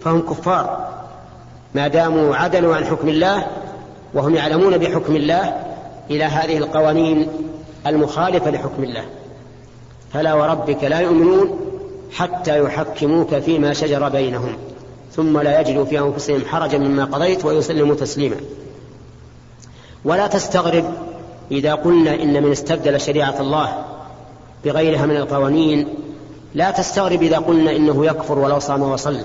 فهم 0.00 0.20
كفار. 0.20 0.88
ما 1.74 1.88
داموا 1.88 2.36
عدلوا 2.36 2.76
عن 2.76 2.84
حكم 2.84 3.08
الله 3.08 3.46
وهم 4.14 4.34
يعلمون 4.34 4.78
بحكم 4.78 5.16
الله 5.16 5.56
إلى 6.10 6.24
هذه 6.24 6.58
القوانين 6.58 7.28
المخالفة 7.86 8.50
لحكم 8.50 8.84
الله. 8.84 9.04
فلا 10.12 10.34
وربك 10.34 10.84
لا 10.84 11.00
يؤمنون 11.00 11.60
حتى 12.12 12.58
يحكموك 12.58 13.34
فيما 13.34 13.72
شجر 13.72 14.08
بينهم 14.08 14.56
ثم 15.12 15.38
لا 15.38 15.60
يجدوا 15.60 15.84
في 15.84 15.98
أنفسهم 15.98 16.44
حرجا 16.44 16.78
مما 16.78 17.04
قضيت 17.04 17.44
ويسلموا 17.44 17.94
تسليما. 17.94 18.36
ولا 20.04 20.26
تستغرب 20.26 20.84
إذا 21.50 21.74
قلنا 21.74 22.14
إن 22.14 22.42
من 22.42 22.52
استبدل 22.52 23.00
شريعة 23.00 23.40
الله 23.40 23.84
بغيرها 24.64 25.06
من 25.06 25.16
القوانين 25.16 25.88
لا 26.54 26.70
تستغرب 26.70 27.22
إذا 27.22 27.38
قلنا 27.38 27.76
إنه 27.76 28.06
يكفر 28.06 28.38
ولو 28.38 28.58
صام 28.58 28.82
وصلى 28.82 29.24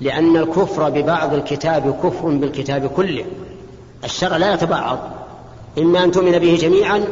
لأن 0.00 0.36
الكفر 0.36 0.90
ببعض 0.90 1.34
الكتاب 1.34 1.96
كفر 2.02 2.28
بالكتاب 2.28 2.86
كله. 2.86 3.24
الشرع 4.04 4.36
لا 4.36 4.54
يتبعض. 4.54 4.98
إما 5.78 6.04
أن 6.04 6.10
تؤمن 6.10 6.38
به 6.38 6.58
جميعا 6.60 7.04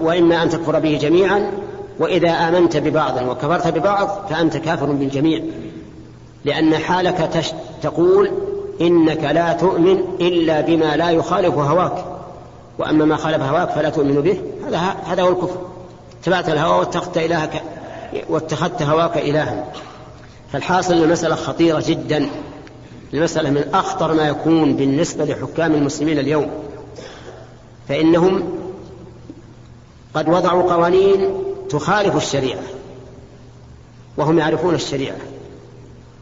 وإما 0.00 0.42
أن 0.42 0.48
تكفر 0.48 0.78
به 0.78 0.98
جميعا 1.02 1.50
وإذا 1.98 2.30
آمنت 2.30 2.76
ببعض 2.76 3.28
وكفرت 3.28 3.68
ببعض 3.68 4.26
فأنت 4.30 4.56
كافر 4.56 4.86
بالجميع. 4.86 5.42
لأن 6.44 6.74
حالك. 6.74 7.30
تقول 7.82 8.30
إنك 8.80 9.24
لا 9.24 9.52
تؤمن 9.52 9.98
إلا 10.20 10.60
بما 10.60 10.96
لا 10.96 11.10
يخالف 11.10 11.54
هواك. 11.54 12.04
وأما 12.78 13.04
ما 13.04 13.16
خالف 13.16 13.42
هواك 13.42 13.70
فلا 13.70 13.90
تؤمن 13.90 14.20
به 14.20 14.42
هذا 14.66 14.78
هذا 15.06 15.22
هو 15.22 15.28
الكفر. 15.28 15.66
اتبعت 16.20 16.48
الهوى 16.48 16.78
واتخذت 16.78 17.18
إلهك 17.18 17.62
واتخذت 18.28 18.82
هواك 18.82 19.18
إلها. 19.18 19.64
فالحاصل 20.52 20.94
المسألة 20.94 21.34
خطيرة 21.34 21.82
جدا. 21.86 22.30
المسألة 23.14 23.50
من 23.50 23.64
أخطر 23.74 24.14
ما 24.14 24.28
يكون 24.28 24.76
بالنسبة 24.76 25.24
لحكام 25.24 25.74
المسلمين 25.74 26.18
اليوم. 26.18 26.50
فإنهم 27.88 28.58
قد 30.14 30.28
وضعوا 30.28 30.72
قوانين 30.72 31.28
تخالف 31.70 32.16
الشريعة 32.16 32.62
وهم 34.16 34.38
يعرفون 34.38 34.74
الشريعة 34.74 35.16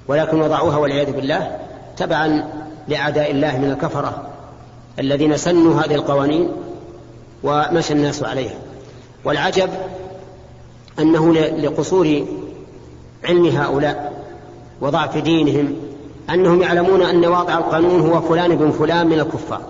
ولكن 0.08 0.40
وضعوها 0.40 0.76
والعياذ 0.76 1.12
بالله 1.12 1.58
تبعا 1.96 2.52
لأعداء 2.88 3.30
الله 3.30 3.58
من 3.58 3.70
الكفرة. 3.70 4.35
الذين 4.98 5.36
سنوا 5.36 5.80
هذه 5.80 5.94
القوانين 5.94 6.48
ومشى 7.42 7.92
الناس 7.92 8.22
عليها. 8.22 8.58
والعجب 9.24 9.70
أنه 10.98 11.32
لقصور 11.34 12.26
علم 13.24 13.46
هؤلاء 13.46 14.24
وضعف 14.80 15.18
دينهم 15.18 15.74
أنهم 16.30 16.62
يعلمون 16.62 17.02
أن 17.02 17.26
واضع 17.26 17.58
القانون 17.58 18.00
هو 18.00 18.20
فلان 18.20 18.56
بن 18.56 18.70
فلان 18.70 19.06
من 19.06 19.20
الكفار. 19.20 19.60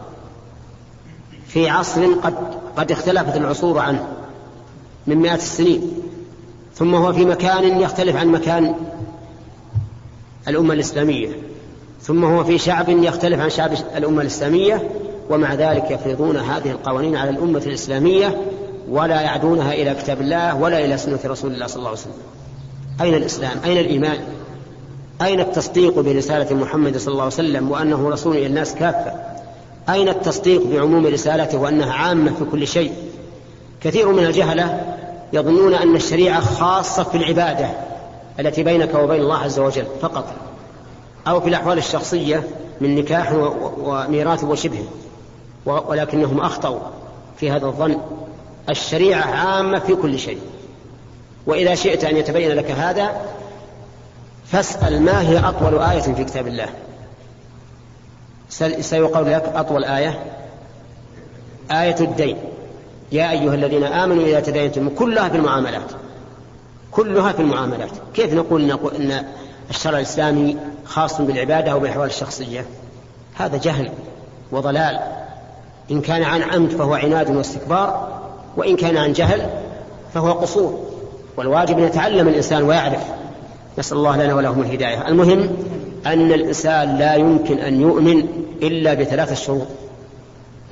في 1.49 1.69
عصر 1.69 2.13
قد 2.13 2.35
قد 2.77 2.93
اختلفت 2.93 3.37
العصور 3.37 3.79
عنه 3.79 4.07
من 5.07 5.17
مئات 5.17 5.39
السنين. 5.39 5.93
ثم 6.75 6.95
هو 6.95 7.13
في 7.13 7.25
مكان 7.25 7.81
يختلف 7.81 8.17
عن 8.17 8.29
مكان 8.29 8.75
الأمة 10.49 10.75
الإسلامية. 10.75 11.29
ثم 12.03 12.25
هو 12.25 12.45
في 12.45 12.59
شعب 12.59 12.89
يختلف 12.89 13.41
عن 13.41 13.51
شعب 13.51 13.71
الأمة 13.97 14.23
الإسلامية. 14.23 14.91
ومع 15.31 15.55
ذلك 15.55 15.91
يفرضون 15.91 16.37
هذه 16.37 16.71
القوانين 16.71 17.17
على 17.17 17.31
الأمة 17.31 17.63
الإسلامية 17.67 18.37
ولا 18.91 19.21
يعدونها 19.21 19.73
إلى 19.73 19.95
كتاب 19.95 20.21
الله 20.21 20.57
ولا 20.57 20.85
إلى 20.85 20.99
سنة 20.99 21.19
رسول 21.25 21.53
الله 21.55 21.67
صلى 21.67 21.77
الله 21.77 21.89
عليه 21.89 22.01
وسلم. 22.01 22.13
أين 23.01 23.15
الإسلام؟ 23.15 23.59
أين 23.65 23.79
الإيمان؟ 23.79 24.19
أين 25.23 25.41
التصديق 25.41 26.01
برسالة 26.01 26.57
محمد 26.57 26.97
صلى 26.97 27.13
الله 27.13 27.23
عليه 27.23 27.35
وسلم 27.35 27.71
وأنه 27.71 28.09
رسول 28.09 28.37
إلى 28.37 28.47
الناس 28.47 28.75
كافة؟ 28.75 29.13
أين 29.89 30.09
التصديق 30.09 30.67
بعموم 30.67 31.07
رسالته 31.07 31.59
وأنها 31.59 31.93
عامة 31.93 32.33
في 32.39 32.45
كل 32.45 32.67
شيء؟ 32.67 32.93
كثير 33.81 34.13
من 34.13 34.25
الجهلة 34.25 34.81
يظنون 35.33 35.75
أن 35.75 35.97
الشريعة 35.97 36.41
خاصة 36.41 37.03
في 37.03 37.17
العبادة 37.17 37.69
التي 38.41 38.63
بينك 38.63 38.95
وبين 38.95 39.21
الله 39.21 39.39
عز 39.39 39.59
وجل 39.59 39.85
فقط 40.01 40.27
أو 41.29 41.41
في 41.41 41.49
الأحوال 41.49 41.79
الشخصية 41.79 42.43
من 42.81 42.95
نكاح 42.95 43.33
وميراث 43.79 44.45
وشبه. 44.45 44.85
ولكنهم 45.67 46.41
أخطأوا 46.41 46.81
في 47.37 47.51
هذا 47.51 47.67
الظن. 47.67 47.99
الشريعة 48.69 49.25
عامة 49.25 49.79
في 49.79 49.95
كل 49.95 50.19
شيء. 50.19 50.41
وإذا 51.47 51.75
شئت 51.75 52.05
أن 52.05 52.17
يتبين 52.17 52.53
لك 52.53 52.71
هذا 52.71 53.11
فاسأل 54.47 55.03
ما 55.03 55.21
هي 55.21 55.39
أطول 55.39 55.79
آية 55.79 56.01
في 56.01 56.25
كتاب 56.25 56.47
الله. 56.47 56.69
سيقول 58.81 59.33
لك 59.33 59.53
أطول 59.55 59.85
آية. 59.85 60.25
آية 61.71 61.97
الدين. 62.01 62.37
يا 63.13 63.31
أيها 63.31 63.55
الذين 63.55 63.85
آمنوا 63.85 64.25
إذا 64.25 64.41
تدينتم 64.41 64.89
كلها 64.89 65.29
في 65.29 65.37
المعاملات. 65.37 65.91
كلها 66.91 67.33
في 67.33 67.41
المعاملات. 67.41 67.91
كيف 68.15 68.35
نقول, 68.35 68.71
أن 68.71 69.25
الشرع 69.71 69.99
الإسلامي 69.99 70.57
خاص 70.85 71.21
بالعبادة 71.21 71.73
أو 71.73 71.81
بالأحوال 71.81 72.09
الشخصية؟ 72.09 72.67
هذا 73.35 73.57
جهل 73.57 73.91
وضلال. 74.53 75.26
إن 75.91 76.01
كان 76.01 76.23
عن 76.23 76.43
عمد 76.43 76.71
فهو 76.71 76.95
عناد 76.95 77.37
واستكبار 77.37 78.19
وإن 78.57 78.77
كان 78.77 78.97
عن 78.97 79.13
جهل 79.13 79.51
فهو 80.15 80.33
قصور. 80.33 80.79
والواجب 81.37 81.79
أن 81.79 81.85
يتعلم 81.85 82.29
الإنسان 82.29 82.63
ويعرف. 82.63 83.03
نسأل 83.79 83.97
الله 83.97 84.25
لنا 84.25 84.35
ولهم 84.35 84.61
الهداية. 84.61 85.09
المهم 85.09 85.49
أن 86.07 86.33
الإنسان 86.33 86.99
لا 86.99 87.15
يمكن 87.15 87.59
أن 87.59 87.81
يؤمن 87.81 88.27
إلا 88.63 88.95
بثلاثة 88.95 89.35
شروط 89.35 89.67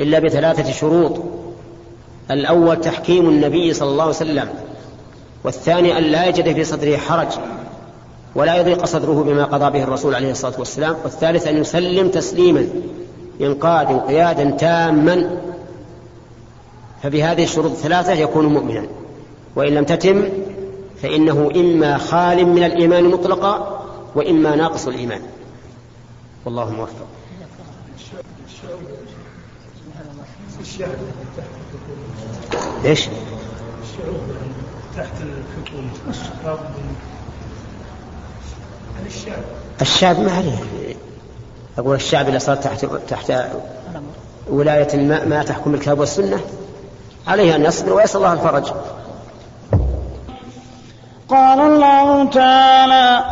إلا 0.00 0.18
بثلاثة 0.18 0.72
شروط. 0.72 1.20
الأول 2.30 2.80
تحكيم 2.80 3.28
النبي 3.28 3.74
صلى 3.74 3.88
الله 3.88 4.02
عليه 4.02 4.14
وسلم 4.14 4.48
والثاني 5.44 5.98
أن 5.98 6.02
لا 6.02 6.26
يجد 6.26 6.52
في 6.52 6.64
صدره 6.64 6.96
حرج 6.96 7.28
ولا 8.34 8.56
يضيق 8.56 8.84
صدره 8.84 9.22
بما 9.22 9.44
قضى 9.44 9.70
به 9.70 9.84
الرسول 9.84 10.14
عليه 10.14 10.30
الصلاة 10.30 10.54
والسلام 10.58 10.96
والثالث 11.04 11.46
أن 11.46 11.56
يسلم 11.56 12.08
تسليما. 12.08 12.66
إنقاذ 13.41 13.87
انقيادا 13.87 14.51
تاما 14.51 15.41
فبهذه 17.03 17.45
الشروط 17.45 17.70
الثلاثة 17.70 18.12
يكون 18.12 18.47
مؤمنا. 18.47 18.87
وإن 19.57 19.74
لم 19.74 19.85
تتم 19.85 20.28
فإنه 21.03 21.51
إما 21.57 21.99
خال 21.99 22.47
من 22.47 22.62
الإيمان 22.62 23.05
مطلقا 23.05 23.85
وإما 24.14 24.57
ناقص 24.57 24.87
الإيمان. 24.89 25.22
والله 26.45 26.70
موفق. 26.70 27.07
إيش؟ 32.85 33.09
الشعوب 33.82 34.20
تحت 34.97 35.12
الحكومة 35.22 35.91
الشعب 39.80 40.20
ما 40.20 40.32
عليه. 40.32 40.59
أقول 41.79 41.95
الشعب 41.97 42.29
إذا 42.29 42.39
صار 42.39 42.57
تحت 42.57 42.87
تحت 43.09 43.33
ولاية 44.51 44.97
ما, 44.97 45.25
ما 45.25 45.43
تحكم 45.43 45.75
الكتاب 45.75 45.99
والسنة 45.99 46.41
عليه 47.27 47.57
أن 47.57 47.64
يصبر 47.64 47.93
ويسأل 47.93 48.16
الله 48.16 48.33
الفرج. 48.33 48.64
قال 51.29 51.61
الله 51.61 52.25
تعالى 52.25 53.25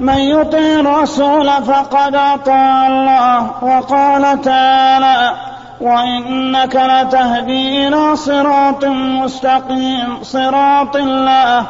من 0.00 0.18
يطع 0.18 0.58
الرسول 0.58 1.46
فقد 1.64 2.14
أطاع 2.14 2.86
الله 2.86 3.64
وقال 3.64 4.40
تعالى 4.40 5.34
وإنك 5.80 6.76
لتهدي 6.76 7.88
إلى 7.88 8.16
صراط 8.16 8.84
مستقيم 8.84 10.22
صراط 10.22 10.96
الله 10.96 11.66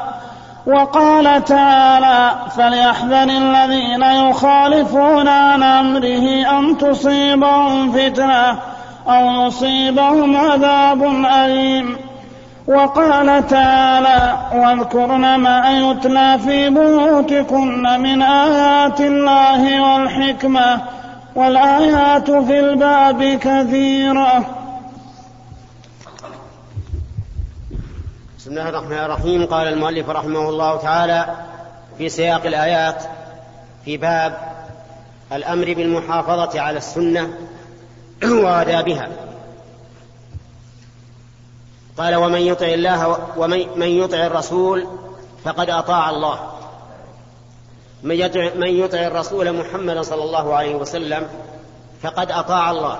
وقال 0.68 1.44
تعالى 1.44 2.30
فليحذر 2.56 3.22
الذين 3.22 4.02
يخالفون 4.02 5.28
عن 5.28 5.62
أمره 5.62 6.58
أن 6.58 6.78
تصيبهم 6.78 7.92
فتنة 7.92 8.58
أو 9.08 9.46
يصيبهم 9.46 10.36
عذاب 10.36 11.02
أليم. 11.44 11.96
وقال 12.66 13.46
تعالى 13.46 14.36
واذكرن 14.54 15.34
ما 15.34 15.70
يتلى 15.70 16.38
في 16.38 16.70
بيوتكن 16.70 18.00
من 18.00 18.22
آيات 18.22 19.00
الله 19.00 19.92
والحكمة 19.92 20.80
والآيات 21.34 22.30
في 22.30 22.60
الباب 22.60 23.22
كثيرة. 23.22 24.44
بسم 28.48 28.58
الله 28.58 28.68
الرحمن 28.68 28.98
الرحيم. 28.98 29.46
قال 29.46 29.68
المؤلف 29.68 30.08
رحمه 30.08 30.48
الله 30.48 30.76
تعالى 30.76 31.26
في 31.98 32.08
سياق 32.08 32.46
الآيات 32.46 33.04
في 33.84 33.96
باب 33.96 34.38
الأمر 35.32 35.64
بالمحافظة 35.64 36.60
على 36.60 36.78
السنة 36.78 37.30
وآدابها. 38.44 39.08
قال 41.98 42.14
ومن 42.14 42.40
يطع 42.40 42.66
الله 42.66 43.18
ومن 43.36 43.66
من 43.76 43.86
يطع 43.86 44.26
الرسول 44.26 44.86
فقد 45.44 45.70
أطاع 45.70 46.10
الله. 46.10 46.52
من 48.02 48.14
يطع, 48.14 48.54
من 48.54 48.68
يطع 48.68 48.98
الرسول 48.98 49.52
محمدا 49.52 50.02
صلى 50.02 50.24
الله 50.24 50.54
عليه 50.54 50.74
وسلم 50.74 51.28
فقد 52.02 52.30
أطاع 52.30 52.70
الله. 52.70 52.98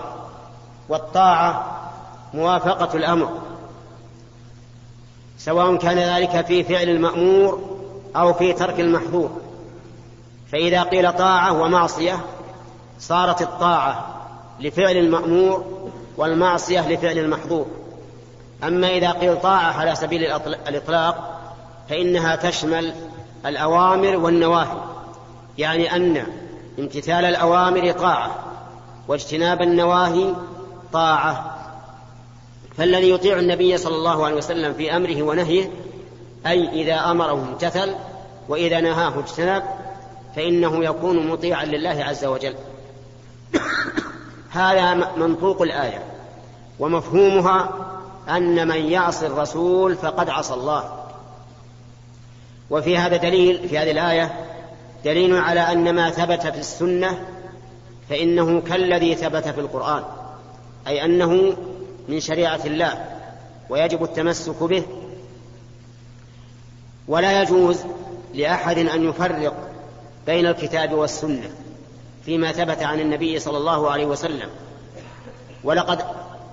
والطاعة 0.89 1.81
موافقة 2.35 2.97
الأمر. 2.97 3.48
سواء 5.39 5.77
كان 5.77 5.99
ذلك 5.99 6.47
في 6.47 6.65
فعل 6.65 6.89
المأمور 6.89 7.79
أو 8.17 8.33
في 8.35 8.53
ترك 8.53 8.81
المحظور. 8.81 9.31
فإذا 10.53 10.83
قيل 10.83 11.13
طاعة 11.13 11.63
ومعصية 11.63 12.21
صارت 12.99 13.43
الطاعة 13.43 14.07
لفعل 14.61 14.97
المأمور 14.97 15.65
والمعصية 16.17 16.89
لفعل 16.89 17.19
المحظور. 17.19 17.67
أما 18.65 18.89
إذا 18.89 19.11
قيل 19.11 19.41
طاعة 19.41 19.73
على 19.73 19.95
سبيل 19.95 20.25
الإطلاق 20.69 21.41
فإنها 21.89 22.37
تشمل 22.37 22.95
الأوامر 23.47 24.17
والنواهي. 24.17 24.79
يعني 25.59 25.97
أن 25.97 26.27
امتثال 26.79 27.25
الأوامر 27.25 27.93
طاعة 27.93 28.31
واجتناب 29.09 29.63
النواهي 29.63 30.35
طاعة. 30.93 31.58
فالذي 32.79 33.11
يطيع 33.11 33.39
النبي 33.39 33.79
صلى 33.79 33.95
الله 33.95 34.27
عليه 34.27 34.37
وسلم 34.37 34.73
في 34.73 34.97
أمره 34.97 35.23
ونهيه 35.23 35.71
أي 36.47 36.83
إذا 36.83 36.95
أمره 36.95 37.33
امتثل 37.33 37.95
وإذا 38.49 38.81
نهاه 38.81 39.19
اجتنب 39.19 39.63
فإنه 40.37 40.85
يكون 40.85 41.27
مطيعا 41.27 41.65
لله 41.65 42.05
عز 42.05 42.25
وجل. 42.25 42.55
هذا 44.51 44.95
منطوق 45.17 45.63
الآية 45.63 46.03
ومفهومها 46.79 47.69
أن 48.29 48.69
من 48.69 48.77
يعصي 48.77 49.27
الرسول 49.27 49.95
فقد 49.97 50.31
عصى 50.31 50.55
الله. 50.55 51.05
وفي 52.71 52.99
هذا 52.99 53.17
دليل 53.17 53.69
في 53.69 53.79
هذه 53.79 53.91
الآية 53.91 54.33
دليل 55.05 55.37
على 55.37 55.61
أن 55.61 55.95
ما 55.95 56.11
ثبت 56.11 56.43
في 56.43 56.59
السنة 56.59 57.27
فإنه 58.11 58.61
كالذي 58.61 59.15
ثبت 59.15 59.49
في 59.49 59.61
القرآن 59.61 60.03
أي 60.87 61.05
أنه 61.05 61.57
من 62.09 62.21
شريعة 62.21 62.61
الله 62.65 63.05
ويجب 63.71 64.05
التمسك 64.05 64.63
به. 64.63 64.83
ولا 67.09 67.43
يجوز 67.43 67.79
لأحد 68.35 68.79
أن 68.79 69.05
يفرق 69.09 69.55
بين 70.27 70.47
الكتاب 70.47 70.93
والسنة 70.93 71.51
فيما 72.25 72.53
ثبت 72.53 72.83
عن 72.83 73.01
النبي 73.01 73.39
صلى 73.39 73.59
الله 73.59 73.91
عليه 73.91 74.07
وسلم. 74.07 74.49
ولقد 75.65 76.05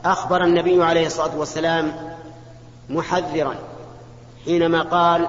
أخبر 0.05 0.43
النبي 0.43 0.83
عليه 0.83 1.07
الصلاة 1.07 1.37
والسلام 1.37 2.15
محذرا 2.89 3.55
حينما 4.45 4.81
قال 4.81 5.27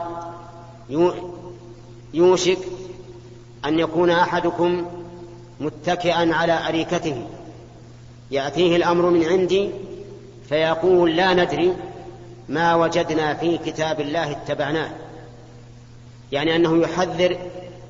يوشك 2.14 2.59
أن 3.64 3.79
يكون 3.79 4.11
أحدكم 4.11 4.87
متكئا 5.61 6.35
على 6.35 6.68
أريكته 6.68 7.27
يأتيه 8.31 8.77
الأمر 8.77 9.11
من 9.11 9.24
عندي 9.24 9.70
فيقول 10.49 11.17
لا 11.17 11.35
ندري 11.35 11.77
ما 12.49 12.75
وجدنا 12.75 13.35
في 13.35 13.59
كتاب 13.59 14.01
الله 14.01 14.31
اتبعناه. 14.31 14.91
يعني 16.33 16.57
أنه 16.57 16.83
يحذر 16.83 17.39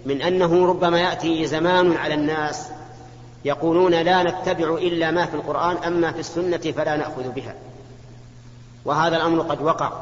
من 0.06 0.22
أنه 0.22 0.66
ربما 0.66 1.00
يأتي 1.00 1.46
زمان 1.46 1.96
على 1.96 2.14
الناس 2.14 2.68
يقولون 3.44 3.94
لا 3.94 4.22
نتبع 4.22 4.74
إلا 4.74 5.10
ما 5.10 5.26
في 5.26 5.34
القرآن 5.34 5.76
أما 5.76 6.12
في 6.12 6.20
السنة 6.20 6.56
فلا 6.56 6.96
نأخذ 6.96 7.28
بها. 7.28 7.54
وهذا 8.84 9.16
الأمر 9.16 9.42
قد 9.42 9.62
وقع. 9.62 9.92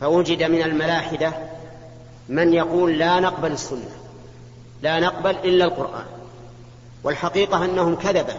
فوجد 0.00 0.42
من 0.42 0.62
الملاحدة 0.62 1.32
من 2.28 2.52
يقول 2.52 2.98
لا 2.98 3.20
نقبل 3.20 3.52
السنة 3.52 3.90
لا 4.82 5.00
نقبل 5.00 5.30
إلا 5.30 5.64
القرآن. 5.64 6.06
والحقيقة 7.04 7.64
أنهم 7.64 7.96
كذبة 7.96 8.34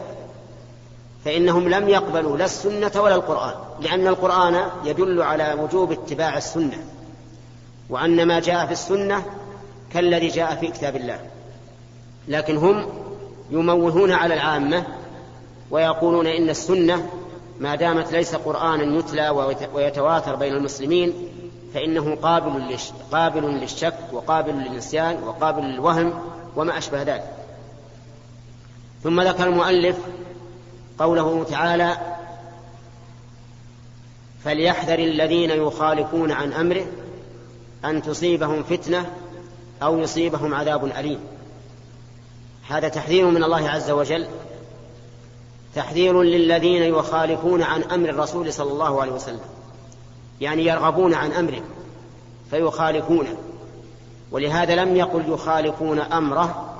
فإنهم 1.26 1.70
لم 1.70 1.90
يقبلوا 1.90 2.38
لا 2.38 2.46
السنة 2.46 2.92
ولا 2.96 3.16
القرآن 3.16 3.54
لأن 3.82 4.08
القرآن 4.08 4.70
يدل 4.86 5.22
على 5.22 5.56
وجوب 5.60 5.92
اتباع 5.92 6.38
السنة 6.38 6.78
وأن 7.90 8.28
ما 8.28 8.40
جاء 8.40 8.66
في 8.66 8.72
السنة 8.72 9.26
كالذي 9.94 10.28
جاء 10.28 10.56
في 10.56 10.68
كتاب 10.68 10.96
الله. 10.96 11.20
لكن 12.28 12.58
هم 12.58 12.86
يموهون 13.52 14.12
على 14.12 14.34
العامة 14.34 14.84
ويقولون 15.72 16.28
إن 16.28 16.50
السنة 16.50 17.10
ما 17.60 17.76
دامت 17.76 18.12
ليس 18.12 18.36
قرآنا 18.36 19.00
يتلى 19.00 19.30
ويتواتر 19.74 20.36
بين 20.36 20.54
المسلمين 20.54 21.14
فإنه 21.74 22.16
قابل 22.16 22.78
قابل 23.12 23.44
للشك 23.44 23.98
وقابل 24.12 24.54
للنسيان 24.54 25.24
وقابل 25.24 25.64
للوهم 25.64 26.14
وما 26.56 26.78
أشبه 26.78 27.04
ذلك. 27.04 27.34
ثم 29.04 29.22
ذكر 29.22 29.48
المؤلف 29.48 29.98
قوله 31.04 31.44
تعالى 31.44 31.98
فليحذر 34.44 35.00
الذين 35.00 35.50
يخالفون 35.50 36.32
عن 36.32 36.54
أمره 36.54 36.86
أن 37.86 38.02
تصيبهم 38.02 38.64
فتنة 38.64 39.12
أو 39.84 40.00
يصيبهم 40.00 40.54
عذاب 40.54 40.86
أليم. 40.86 41.20
هذا 42.68 42.88
تحذير 42.88 43.26
من 43.26 43.44
الله 43.44 43.70
عز 43.70 43.92
وجل 43.92 44.28
تحذير 45.76 46.22
للذين 46.22 46.84
يخالفون 46.84 47.64
عن 47.64 47.84
أمر 47.84 48.10
الرسول 48.10 48.54
صلى 48.54 48.72
الله 48.72 49.02
عليه 49.02 49.12
وسلم 49.12 49.40
يعني 50.42 50.66
يرغبون 50.66 51.14
عن 51.14 51.32
أمره 51.32 51.62
فيخالفونه. 52.50 53.38
ولهذا 54.32 54.76
لم 54.76 54.96
يقل 54.96 55.24
يخالفون 55.28 56.00
أمره 56.00 56.76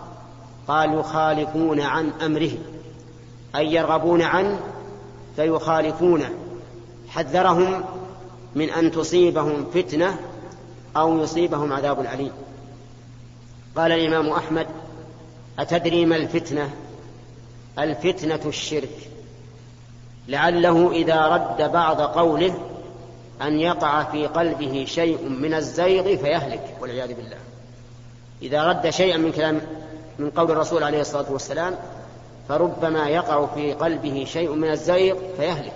قال 0.68 0.94
يخالفون 1.00 1.82
عن 1.82 2.12
أمره. 2.22 2.52
أي 3.56 3.74
يرغبون 3.74 4.22
عنه 4.22 4.60
فيخالفونه 5.36 6.30
حذرهم 7.10 7.84
من 8.56 8.70
أن 8.70 8.92
تصيبهم 8.92 9.66
فتنة 9.74 10.20
أو 10.98 11.20
يصيبهم 11.20 11.74
عذاب 11.74 12.00
أليم. 12.00 12.32
قال 13.76 13.92
الإمام 13.92 14.30
أحمد 14.30 14.68
أتدري 15.60 16.06
ما 16.06 16.16
الفتنة؟ 16.16 16.70
الفتنة 17.80 18.40
الشرك. 18.46 19.10
لعله 20.28 20.92
إذا 20.92 21.28
رد 21.28 21.72
بعض 21.72 22.02
قوله 22.02 22.56
أن 23.42 23.60
يقع 23.60 24.04
في 24.04 24.28
قلبه 24.28 24.86
شيء 24.88 25.30
من 25.30 25.54
الزيغ 25.54 26.04
فيهلك 26.04 26.78
والعياذ 26.82 27.14
بالله. 27.14 27.38
إذا 28.42 28.64
رد 28.64 28.90
شيئا 28.90 29.18
من 29.18 29.32
كلام 29.32 29.62
من 30.20 30.30
قول 30.30 30.52
الرسول 30.52 30.84
عليه 30.84 31.02
الصلاة 31.02 31.32
والسلام 31.32 31.76
فربما 32.50 33.10
يقع 33.10 33.46
في 33.46 33.74
قلبه 33.74 34.26
شيء 34.28 34.52
من 34.52 34.72
الزيغ 34.72 35.16
فيهلك. 35.38 35.74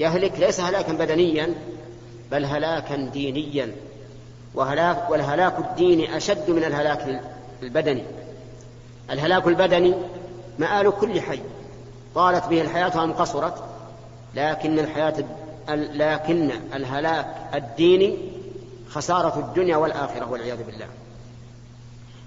يهلك 0.00 0.38
ليس 0.38 0.60
هلاكا 0.60 0.92
بدنيا 0.92 1.54
بل 2.30 2.44
هلاكا 2.44 2.96
دينيا. 2.96 3.72
وهلاك 4.54 5.10
والهلاك 5.10 5.58
الديني 5.58 6.16
أشد 6.16 6.50
من 6.50 6.64
الهلاك 6.64 7.22
البدني. 7.62 8.02
الهلاك 9.10 9.46
البدني 9.46 9.94
مآل 10.58 10.90
كل 11.00 11.20
حي. 11.20 11.40
طالت 12.14 12.46
به 12.46 12.60
الحياة 12.60 13.04
أم 13.04 13.12
قصرت 13.12 13.54
لكن 14.34 14.78
الحياة 14.78 15.14
لكن 15.94 16.50
الهلاك 16.74 17.26
الديني 17.54 18.16
خسارة 18.88 19.38
الدنيا 19.38 19.76
والآخرة 19.76 20.30
والعياذ 20.30 20.62
بالله. 20.62 20.86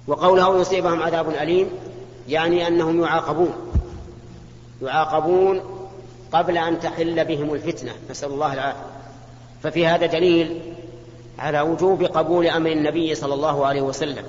وقوله 0.08 0.62
يصيبهم 0.62 1.02
عذاب 1.04 1.30
أليم 1.30 1.70
يعني 2.32 2.68
أنهم 2.68 3.02
يعاقبون. 3.02 3.54
يعاقبون 4.82 5.62
قبل 6.32 6.58
أن 6.58 6.80
تحل 6.80 7.26
بهم 7.26 7.54
الفتنة. 7.54 7.92
نسأل 8.10 8.30
الله 8.30 8.54
العافية. 8.54 8.86
ففي 9.64 9.88
هذا 9.88 10.06
دليل 10.06 10.62
على 11.40 11.62
وجوب 11.62 12.04
قبول 12.04 12.48
أمر 12.48 12.72
النبي 12.72 13.16
صلى 13.16 13.34
الله 13.34 13.66
عليه 13.66 13.82
وسلم. 13.82 14.24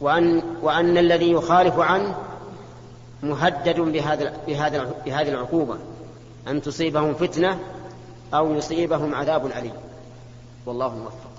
وأن, 0.00 0.42
وأن 0.62 0.98
الذي 0.98 1.30
يخالف 1.30 1.78
عنه 1.78 2.14
مهدد 3.22 3.80
بهذا 3.80 4.36
بهذا 4.46 4.94
بهذه 5.06 5.28
العقوبة. 5.28 5.76
أن 6.48 6.62
تصيبهم 6.62 7.14
فتنة 7.14 7.58
أو 8.34 8.54
يصيبهم 8.54 9.14
عذاب 9.14 9.46
أليم. 9.46 9.74
والله 10.66 10.94
موفق. 10.94 11.35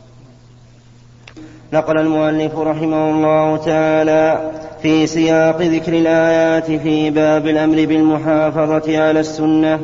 نقل 1.73 1.97
المؤلف 1.97 2.57
رحمه 2.59 3.09
الله 3.09 3.57
تعالى 3.57 4.51
في 4.81 5.07
سياق 5.07 5.61
ذكر 5.61 5.93
الآيات 5.93 6.71
في 6.71 7.09
باب 7.09 7.47
الأمر 7.47 7.75
بالمحافظة 7.75 8.97
على 8.99 9.19
السنة 9.19 9.79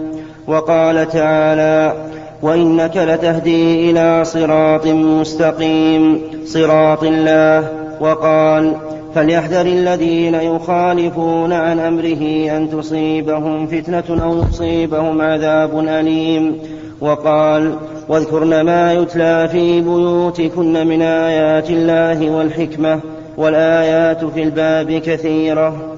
وقال 0.47 1.09
تعالى 1.09 1.93
وإنك 2.41 2.97
لتهدي 2.97 3.91
إلى 3.91 4.25
صراط 4.25 4.87
مستقيم 4.87 6.21
صراط 6.45 7.03
الله. 7.03 7.67
وقال 8.01 8.75
فليحذر 9.15 9.65
الذين 9.65 10.33
يخالفون 10.33 11.53
عن 11.53 11.79
أمره 11.79 12.57
أن 12.57 12.69
تصيبهم 12.69 13.67
فتنة 13.67 14.23
أو 14.23 14.43
يصيبهم 14.49 15.21
عذاب 15.21 15.79
أليم. 15.79 16.57
وقال 17.01 17.73
واذكرن 18.07 18.61
ما 18.61 18.93
يتلى 18.93 19.49
في 19.51 19.81
بيوتكن 19.81 20.87
من 20.87 21.01
آيات 21.01 21.69
الله 21.69 22.29
والحكمة 22.29 22.99
والآيات 23.37 24.25
في 24.25 24.43
الباب 24.43 24.91
كثيرة. 24.91 25.97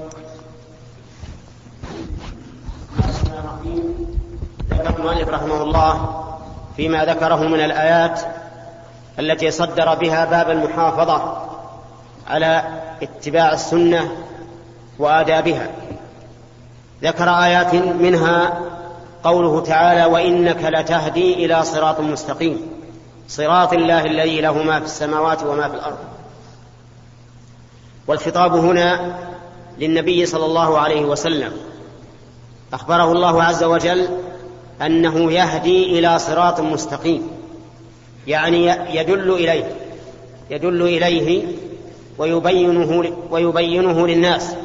ذكر 4.70 5.00
المؤلف 5.00 5.30
رحمه 5.30 5.64
الله 5.64 6.24
فيما 6.78 7.06
ذكره 7.06 7.48
من 7.48 7.60
الآيات 7.60 8.22
التي 9.20 9.52
صدر 9.52 9.96
بها 9.96 10.26
باب 10.26 10.50
المحافظة 10.50 11.38
على 12.28 12.64
اتباع 13.02 13.54
السنة 13.54 14.12
وآدابها. 15.00 15.68
ذكر 17.04 17.30
آيات 17.30 17.76
منها 17.76 18.54
قوله 19.26 19.62
تعالى 19.62 20.06
وإنك 20.06 20.64
لتهدي 20.64 21.46
إلى 21.46 21.64
صراط 21.64 22.00
مستقيم. 22.00 22.62
صراط 23.28 23.74
الله 23.74 24.06
الذي 24.06 24.42
له 24.42 24.64
ما 24.64 24.80
في 24.80 24.86
السماوات 24.86 25.44
وما 25.44 25.70
في 25.70 25.76
الأرض. 25.76 25.98
والخطاب 28.08 28.56
هنا 28.56 29.16
للنبي 29.80 30.26
صلى 30.26 30.46
الله 30.46 30.80
عليه 30.80 31.06
وسلم. 31.06 31.54
أخبره 32.74 33.12
الله 33.12 33.44
عز 33.44 33.64
وجل 33.64 34.08
أنه 34.82 35.32
يهدي 35.32 36.00
إلى 36.00 36.20
صراط 36.20 36.60
مستقيم. 36.60 37.28
يعني 38.28 38.66
يدل 38.90 39.34
إليه. 39.34 39.76
يدل 40.50 40.82
إليه 40.82 41.48
ويبينه 42.18 43.16
ويبينه 43.32 44.08
للناس. 44.08 44.56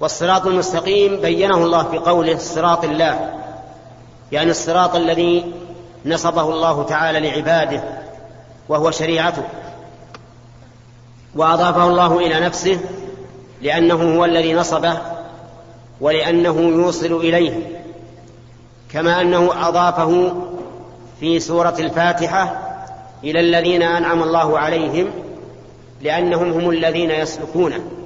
والصراط 0.00 0.46
المستقيم 0.46 1.20
بينه 1.20 1.56
الله 1.56 1.82
في 1.82 1.98
قوله 1.98 2.38
صراط 2.38 2.84
الله. 2.84 3.34
يعني 4.32 4.50
الصراط 4.50 4.94
الذي 4.94 5.52
نصبه 6.06 6.42
الله 6.42 6.82
تعالى 6.82 7.20
لعباده 7.20 7.82
وهو 8.68 8.90
شريعته. 8.90 9.42
وأضافه 11.34 11.86
الله 11.86 12.18
إلى 12.18 12.40
نفسه 12.40 12.80
لأنه 13.62 14.16
هو 14.18 14.24
الذي 14.24 14.54
نصبه 14.54 14.98
ولأنه 16.00 16.60
يوصل 16.60 17.12
إليه. 17.12 17.82
كما 18.92 19.20
أنه 19.20 19.68
أضافه 19.68 20.32
في 21.20 21.40
سورة 21.40 21.74
الفاتحة 21.78 22.68
إلى 23.24 23.40
الذين 23.40 23.82
أنعم 23.82 24.22
الله 24.22 24.58
عليهم 24.58 25.10
لأنهم 26.02 26.52
هم 26.52 26.70
الذين 26.70 27.10
يسلكونه. 27.10 27.97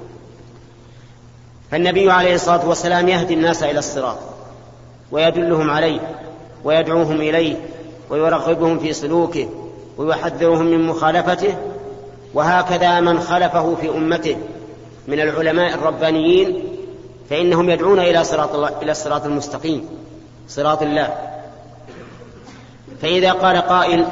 فالنبي 1.73 2.11
عليه 2.11 2.35
الصلاة 2.35 2.67
والسلام 2.67 3.09
يهدي 3.09 3.33
الناس 3.33 3.63
إلى 3.63 3.79
الصراط 3.79 4.17
ويدلهم 5.11 5.69
عليه 5.69 5.99
ويدعوهم 6.63 7.21
إليه 7.21 7.55
ويرغبهم 8.09 8.79
في 8.79 8.93
سلوكه 8.93 9.49
ويحذرهم 9.97 10.65
من 10.65 10.87
مخالفته 10.87 11.55
وهكذا 12.33 12.99
من 12.99 13.19
خلفه 13.19 13.75
في 13.75 13.89
أمته. 13.89 14.37
من 15.07 15.19
العلماء 15.19 15.73
الربانيين 15.73 16.63
فإنهم 17.29 17.69
يدعون 17.69 17.99
إلى 17.99 18.23
صراط 18.23 18.55
الله 18.55 18.81
إلى 18.81 18.91
الصراط 18.91 19.25
المستقيم 19.25 19.89
صراط 20.47 20.81
الله. 20.81 21.17
فإذا 23.01 23.31
قال 23.31 23.57
قائل 23.57 24.05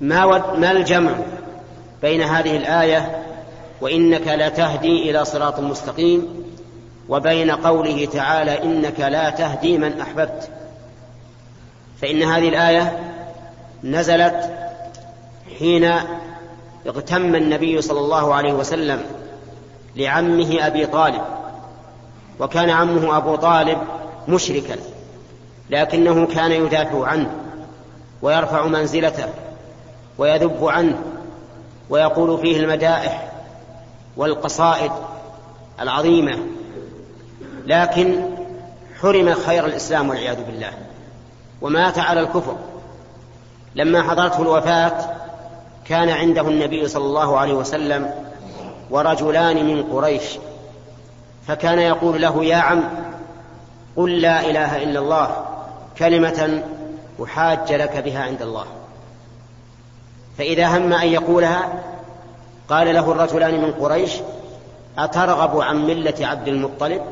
ما 0.00 0.26
ما 0.56 0.70
الجمع 0.70 1.12
بين 2.02 2.22
هذه 2.22 2.56
الآية 2.56 3.23
وإنك 3.84 4.28
لتهدي 4.28 5.10
إلى 5.10 5.24
صراط 5.24 5.60
مستقيم 5.60 6.44
وبين 7.08 7.50
قوله 7.50 8.04
تعالى 8.04 8.62
إنك 8.62 9.00
لا 9.00 9.30
تهدي 9.30 9.78
من 9.78 10.00
أحببت. 10.00 10.48
فإن 12.02 12.22
هذه 12.22 12.48
الآية 12.48 12.98
نزلت 13.84 14.50
حين 15.58 15.92
اغتم 16.86 17.34
النبي 17.34 17.82
صلى 17.82 18.00
الله 18.00 18.34
عليه 18.34 18.52
وسلم 18.52 19.02
لعمه 19.96 20.66
أبي 20.66 20.86
طالب 20.86 21.22
وكان 22.40 22.70
عمه 22.70 23.16
أبو 23.16 23.36
طالب 23.36 23.78
مشركا 24.28 24.76
لكنه 25.70 26.26
كان 26.26 26.52
يدافع 26.52 27.06
عنه 27.06 27.30
ويرفع 28.22 28.66
منزلته 28.66 29.28
ويذب 30.18 30.64
عنه 30.64 30.98
ويقول 31.90 32.38
فيه 32.38 32.60
المدائح 32.60 33.33
والقصائد 34.16 34.92
العظيمة. 35.80 36.38
لكن 37.66 38.20
حرم 39.00 39.34
خير 39.34 39.66
الإسلام 39.66 40.08
والعياذ 40.08 40.44
بالله. 40.44 40.72
ومات 41.62 41.98
على 41.98 42.20
الكفر. 42.20 42.56
لما 43.74 44.02
حضرته 44.02 44.42
الوفاة 44.42 45.10
كان 45.84 46.08
عنده 46.08 46.48
النبي 46.48 46.88
صلى 46.88 47.04
الله 47.04 47.38
عليه 47.38 47.54
وسلم 47.54 48.10
ورجلان 48.90 49.66
من 49.66 49.82
قريش. 49.82 50.38
فكان 51.46 51.78
يقول 51.78 52.22
له 52.22 52.44
يا 52.44 52.56
عم 52.56 52.84
قل 53.96 54.20
لا 54.20 54.40
إله 54.40 54.82
إلا 54.82 55.00
الله 55.00 55.44
كلمة 55.98 56.62
أحاج 57.24 57.72
لك 57.72 57.96
بها 57.96 58.22
عند 58.22 58.42
الله. 58.42 58.64
فإذا 60.38 60.66
هم 60.66 60.92
أن 60.92 61.08
يقولها 61.08 61.82
قال 62.68 62.94
له 62.94 63.12
الرجلان 63.12 63.60
من 63.62 63.72
قريش 63.72 64.12
أترغب 64.98 65.60
عن 65.60 65.86
ملة 65.86 66.14
عبد 66.20 66.48
المطلب؟ 66.48 67.02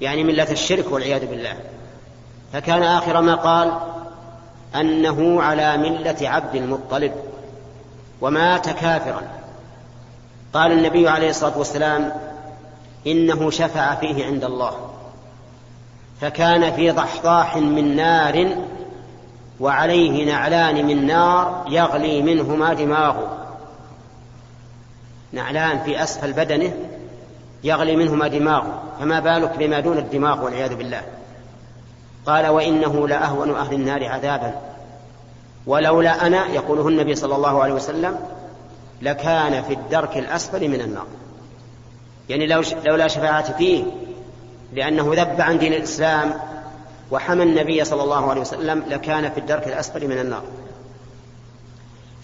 يعني 0.00 0.24
ملة 0.24 0.50
الشرك 0.50 0.92
والعياذ 0.92 1.26
بالله. 1.26 1.54
فكان 2.52 2.82
آخر 2.82 3.20
ما 3.20 3.34
قال 3.34 3.72
أنه 4.74 5.42
على 5.42 5.76
ملة 5.76 6.16
عبد 6.28 6.54
المطلب 6.54 7.12
ومات 8.20 8.68
كافرا. 8.68 9.22
قال 10.54 10.72
النبي 10.72 11.08
عليه 11.08 11.30
الصلاة 11.30 11.58
والسلام 11.58 12.12
إنه 13.06 13.50
شفع 13.50 13.94
فيه 13.94 14.26
عند 14.26 14.44
الله. 14.44 14.72
فكان 16.20 16.72
في 16.72 16.90
ضحضاح 16.90 17.56
من 17.56 17.96
نار 17.96 18.48
وعليه 19.60 20.32
نعلان 20.32 20.86
من 20.86 21.06
نار 21.06 21.64
يغلي 21.68 22.22
منهما 22.22 22.74
دماغه. 22.74 23.43
نعلان 25.34 25.78
في 25.84 26.02
أسفل 26.02 26.32
بدنه 26.32 26.72
يغلي 27.64 27.96
منهما 27.96 28.28
دماغه 28.28 28.82
فما 29.00 29.20
بالك 29.20 29.56
بما 29.58 29.80
دون 29.80 29.98
الدماغ 29.98 30.44
والعياذ 30.44 30.74
بالله؟ 30.74 31.02
قال 32.26 32.46
وإنه 32.46 33.08
لأهون 33.08 33.50
أهل 33.50 33.74
النار 33.74 34.08
عذابا. 34.08 34.54
ولولا 35.66 36.26
أنا 36.26 36.46
يقوله 36.46 36.88
النبي 36.88 37.14
صلى 37.14 37.36
الله 37.36 37.62
عليه 37.62 37.72
وسلم 37.72 38.18
لكان 39.02 39.62
في 39.62 39.72
الدرك 39.72 40.16
الأسفل 40.16 40.68
من 40.68 40.80
النار. 40.80 41.06
يعني 42.28 42.46
لو 42.46 42.62
لولا 42.84 43.08
شفاعتي 43.08 43.52
فيه 43.52 43.84
لأنه 44.72 45.12
ذب 45.14 45.40
عن 45.40 45.58
دين 45.58 45.72
الإسلام 45.72 46.34
وحمى 47.10 47.42
النبي 47.42 47.84
صلى 47.84 48.02
الله 48.02 48.30
عليه 48.30 48.40
وسلم 48.40 48.82
لكان 48.88 49.30
في 49.30 49.40
الدرك 49.40 49.68
الأسفل 49.68 50.08
من 50.08 50.18
النار. 50.18 50.42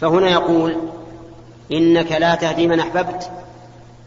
فهنا 0.01 0.29
يقول 0.31 0.77
إنك 1.73 2.13
لا 2.13 2.35
تهدي 2.35 2.67
من 2.67 2.81
أحببت. 2.81 3.31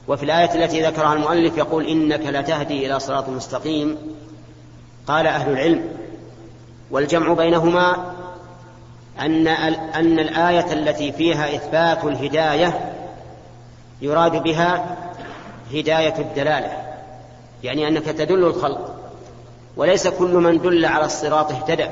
وفي 0.07 0.23
الآية 0.23 0.55
التي 0.55 0.81
ذكرها 0.81 1.13
المؤلف 1.13 1.57
يقول 1.57 1.87
إنك 1.87 2.21
لتهدي 2.25 2.85
إلى 2.85 2.99
صراط 2.99 3.29
مستقيم. 3.29 3.97
قال 5.07 5.27
أهل 5.27 5.51
العلم. 5.51 5.89
والجمع 6.91 7.33
بينهما 7.33 8.13
أن 9.19 9.47
أن 9.47 10.19
الآية 10.19 10.73
التي 10.73 11.11
فيها 11.11 11.55
إثبات 11.55 12.03
الهداية 12.03 12.93
يراد 14.01 14.43
بها 14.43 14.97
هداية 15.73 16.17
الدلالة. 16.19 16.71
يعني 17.63 17.87
أنك 17.87 18.05
تدل 18.05 18.43
الخلق. 18.43 18.95
وليس 19.77 20.07
كل 20.07 20.33
من 20.33 20.61
دل 20.61 20.85
على 20.85 21.05
الصراط 21.05 21.51
اهتدى. 21.51 21.87